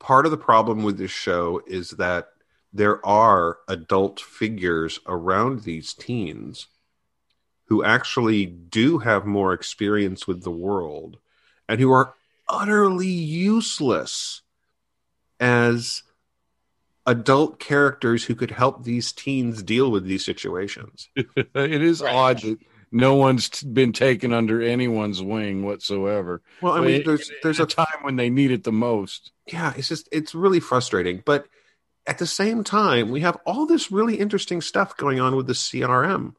[0.00, 2.28] part of the problem with this show is that
[2.72, 6.68] there are adult figures around these teens
[7.68, 11.18] who actually do have more experience with the world
[11.68, 12.14] and who are
[12.48, 14.42] utterly useless
[15.38, 16.02] as
[17.06, 21.08] adult characters who could help these teens deal with these situations.
[21.16, 22.14] it is Right.
[22.14, 22.58] odd that
[22.90, 26.42] no one's been taken under anyone's wing whatsoever.
[26.62, 29.32] Well, I mean, it- there's there's a a time when they need it the most.
[29.46, 31.22] yeah, it's just it's really frustrating.
[31.24, 31.46] But
[32.06, 35.52] at the same time, we have all this really interesting stuff going on with the
[35.54, 36.34] CRM.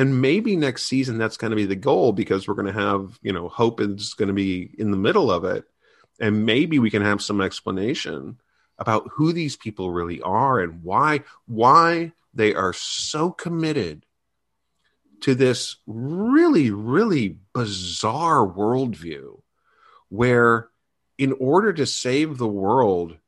[0.00, 3.18] And maybe next season that's going to be the goal because we're going to have,
[3.20, 5.64] you know, Hope is going to be in the middle of it.
[6.18, 8.40] And maybe we can have some explanation
[8.78, 14.06] about who these people really are and why why they are so committed
[15.20, 19.42] to this really, really bizarre worldview
[20.08, 20.70] where
[21.18, 23.18] in order to save the world,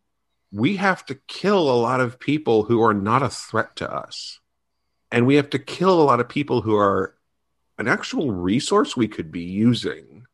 [0.51, 4.41] we have to kill a lot of people who are not a threat to us.
[5.13, 7.15] And we have to kill a lot of people who are
[7.79, 10.27] an actual resource we could be using.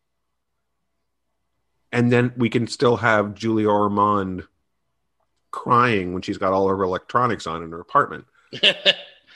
[1.92, 4.44] And then we can still have Julia Ormond
[5.50, 8.24] crying when she's got all her electronics on in her apartment.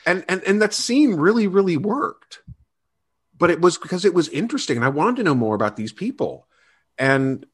[0.04, 2.42] And and and that scene really, really worked.
[3.38, 5.92] But it was because it was interesting and I wanted to know more about these
[5.92, 6.48] people.
[6.98, 7.46] And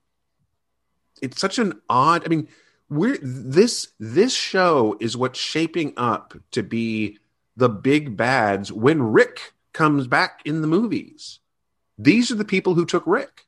[1.22, 2.48] it's such an odd i mean
[2.88, 7.18] we're this this show is what's shaping up to be
[7.58, 11.40] the big bads when rick comes back in the movies
[11.98, 13.44] these are the people who took rick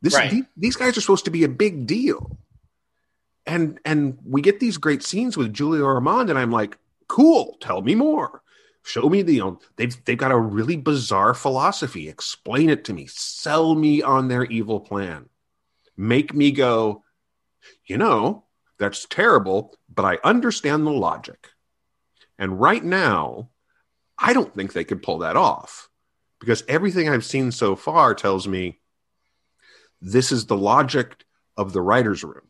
[0.00, 0.30] this Right.
[0.30, 2.38] the- these guys are supposed to be a big deal
[3.46, 6.76] and and we get these great scenes with Julia Ormond, and I'm like,
[7.08, 8.42] cool, tell me more.
[8.84, 12.08] Show me the you know they've they've got a really bizarre philosophy.
[12.08, 13.06] Explain it to me.
[13.06, 15.28] Sell me on their evil plan.
[15.96, 17.02] Make me go,
[17.86, 18.44] you know,
[18.78, 21.48] that's terrible, but I understand the logic.
[22.40, 23.50] And right now,
[24.18, 25.88] I don't think they could pull that off
[26.40, 28.80] because everything I've seen so far tells me
[30.00, 31.24] this is the logic
[31.56, 32.48] of the writer's room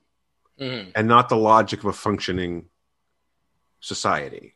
[0.61, 0.93] Mhm.
[0.95, 2.69] and not the logic of a functioning
[3.81, 4.55] society.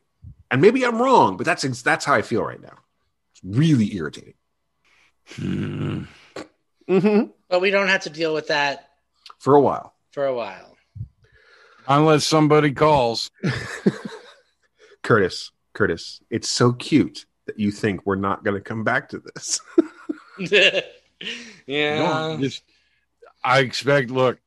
[0.49, 2.77] And maybe I'm wrong, but that's that's how I feel right now.
[3.33, 4.35] It's really irritating.
[5.35, 6.03] Hmm.
[6.87, 7.31] Mm-hmm.
[7.49, 8.89] But we don't have to deal with that
[9.39, 9.93] For a while.
[10.11, 10.77] for a while.
[11.87, 13.31] Unless somebody calls.
[15.05, 19.19] Curtis, Curtis, it's so cute that you think we're not going to come back to
[19.19, 19.61] this.
[21.67, 21.99] yeah.
[21.99, 22.63] No, just
[23.43, 24.09] I expect.
[24.09, 24.39] Look,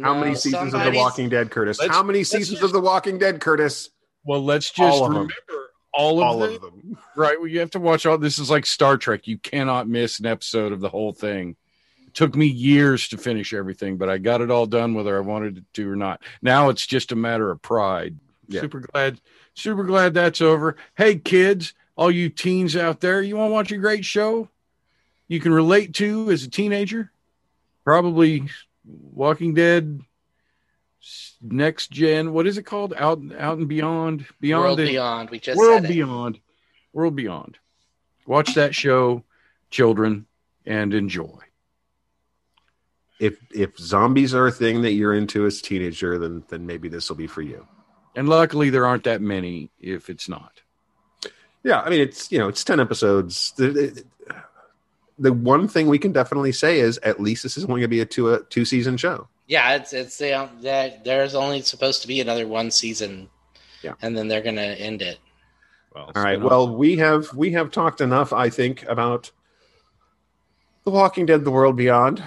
[0.00, 1.78] How No, many seasons of The Walking Dead, Curtis?
[1.88, 3.90] How many seasons just- of The Walking Dead, Curtis?
[4.24, 5.34] well, let's just All remember
[5.92, 6.54] all of All them.
[6.54, 6.98] of them.
[7.16, 7.38] Right.
[7.38, 8.16] Well, you have to watch all.
[8.16, 9.26] This is like Star Trek.
[9.26, 11.56] You cannot miss an episode of the whole thing.
[12.06, 15.20] It took me years to finish everything, but I got it all done whether I
[15.20, 16.22] wanted it to or not.
[16.40, 18.16] Now it's just a matter of pride.
[18.48, 18.62] Yeah.
[18.62, 19.20] Super glad,
[19.54, 20.76] super glad that's over.
[20.96, 24.48] Hey, kids, all you teens out there, you want to watch a great show
[25.28, 27.10] you can relate to as a teenager?
[27.84, 28.44] Probably
[28.84, 30.02] Walking Dead,
[31.40, 32.32] Next Gen.
[32.34, 32.92] What is it called?
[32.94, 35.30] Out, out and beyond, beyond World the- Beyond.
[35.30, 35.94] We just World said it.
[35.94, 36.38] Beyond.
[36.92, 37.58] World Beyond.
[38.26, 39.24] Watch that show,
[39.70, 40.26] children,
[40.66, 41.38] and enjoy.
[43.18, 46.88] If if zombies are a thing that you're into as a teenager, then then maybe
[46.88, 47.66] this will be for you.
[48.14, 50.60] And luckily, there aren't that many if it's not.
[51.64, 53.52] Yeah, I mean it's you know it's ten episodes.
[53.56, 54.04] The, the,
[55.18, 57.88] the one thing we can definitely say is at least this is only going to
[57.88, 59.28] be a two a two season show.
[59.46, 63.28] Yeah, it's it's um, that there's only supposed to be another one season.
[63.82, 63.94] Yeah.
[64.02, 65.18] And then they're gonna end it.
[65.94, 66.40] Well, All right.
[66.40, 69.30] Well, we have we have talked enough, I think, about
[70.84, 72.22] The Walking Dead: The World Beyond.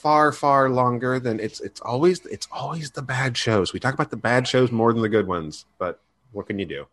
[0.00, 1.60] Far, far longer than it's.
[1.60, 3.74] It's always it's always the bad shows.
[3.74, 6.00] We talk about the bad shows more than the good ones, but
[6.32, 6.86] what can you do?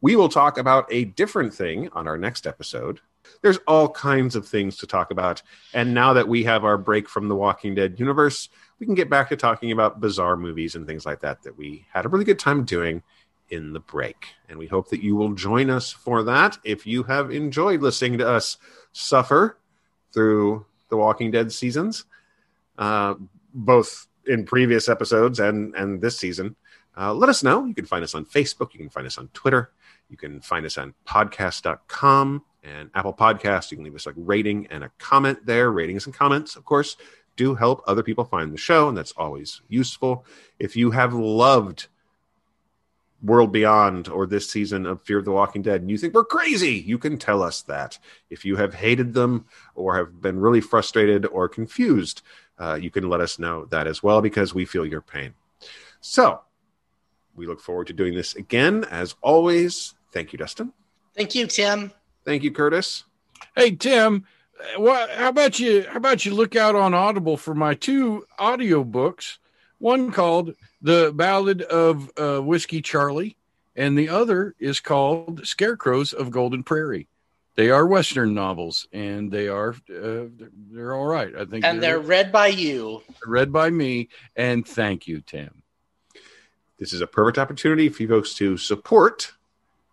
[0.00, 2.98] We will talk about a different thing on our next episode.
[3.42, 5.40] There's all kinds of things to talk about,
[5.72, 8.48] and now that we have our break from the Walking Dead universe,
[8.80, 11.86] we can get back to talking about bizarre movies and things like that that we
[11.92, 13.04] had a really good time doing
[13.50, 14.26] in the break.
[14.48, 16.58] And we hope that you will join us for that.
[16.64, 18.56] If you have enjoyed listening to us
[18.92, 19.58] suffer
[20.12, 22.04] through the Walking Dead seasons,
[22.78, 23.14] uh,
[23.52, 26.56] both in previous episodes and, and this season,
[26.96, 27.64] uh, let us know.
[27.64, 28.72] You can find us on Facebook.
[28.72, 29.70] You can find us on Twitter.
[30.08, 33.70] You can find us on podcast.com and Apple Podcasts.
[33.70, 35.70] You can leave us a rating and a comment there.
[35.70, 36.96] Ratings and comments, of course,
[37.36, 40.24] do help other people find the show, and that's always useful.
[40.58, 41.86] If you have loved
[43.22, 46.24] World Beyond or this season of Fear of the Walking Dead and you think we're
[46.24, 47.98] crazy, you can tell us that.
[48.30, 52.22] If you have hated them or have been really frustrated or confused,
[52.58, 55.34] uh, you can let us know that as well because we feel your pain.
[56.00, 56.40] So
[57.34, 58.84] we look forward to doing this again.
[58.90, 60.72] As always, thank you, Dustin.
[61.14, 61.92] Thank you, Tim.
[62.24, 63.04] Thank you, Curtis.
[63.54, 64.24] Hey Tim,
[64.60, 65.10] uh, what?
[65.10, 65.84] How about you?
[65.88, 69.38] How about you look out on Audible for my two audio books?
[69.78, 73.36] One called "The Ballad of uh, Whiskey Charlie,"
[73.76, 77.08] and the other is called "Scarecrows of Golden Prairie."
[77.58, 81.34] They are Western novels, and they are uh, they're, they're all right.
[81.34, 83.02] I think And they're read by you.
[83.26, 84.10] read by me.
[84.36, 85.64] And thank you, Tim.
[86.78, 89.32] This is a perfect opportunity for you folks to support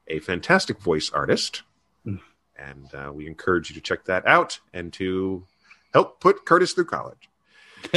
[0.08, 1.64] a fantastic voice artist.
[2.06, 2.20] Mm.
[2.56, 5.48] And uh, we encourage you to check that out and to
[5.92, 7.32] help put Curtis through college.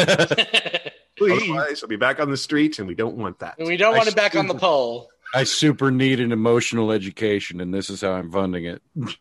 [1.20, 3.57] we Otherwise, he'll be back on the street, and we don't want that.
[3.59, 5.11] We don't want it back on the pole.
[5.35, 8.81] I super need an emotional education, and this is how I'm funding it.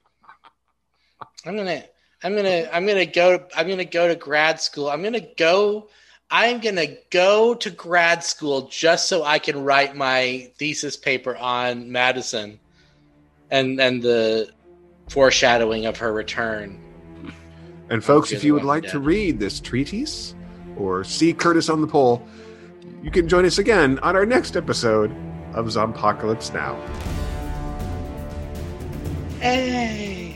[1.45, 1.84] I'm gonna
[2.23, 4.89] I'm gonna I'm gonna go I'm gonna go to grad school.
[4.89, 5.89] I'm gonna go
[6.30, 11.91] I'm gonna go to grad school just so I can write my thesis paper on
[11.91, 12.59] Madison
[13.51, 14.49] and and the
[15.09, 16.81] foreshadowing of her return.
[17.89, 20.35] And folks, if you would like to read this treatise
[20.76, 22.27] or see Curtis on the pole,
[23.01, 25.11] you can join us again on our next episode
[25.53, 26.76] of Zompocalypse Now.
[29.39, 30.26] Hey.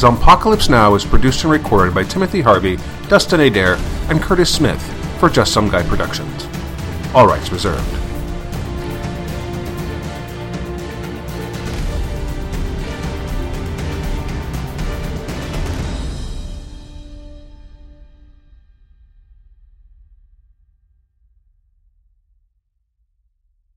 [0.00, 2.78] Zompocalypse Now is produced and recorded by Timothy Harvey,
[3.08, 3.76] Dustin Adair,
[4.08, 4.80] and Curtis Smith
[5.20, 6.48] for Just Some Guy Productions.
[7.14, 8.09] All rights reserved.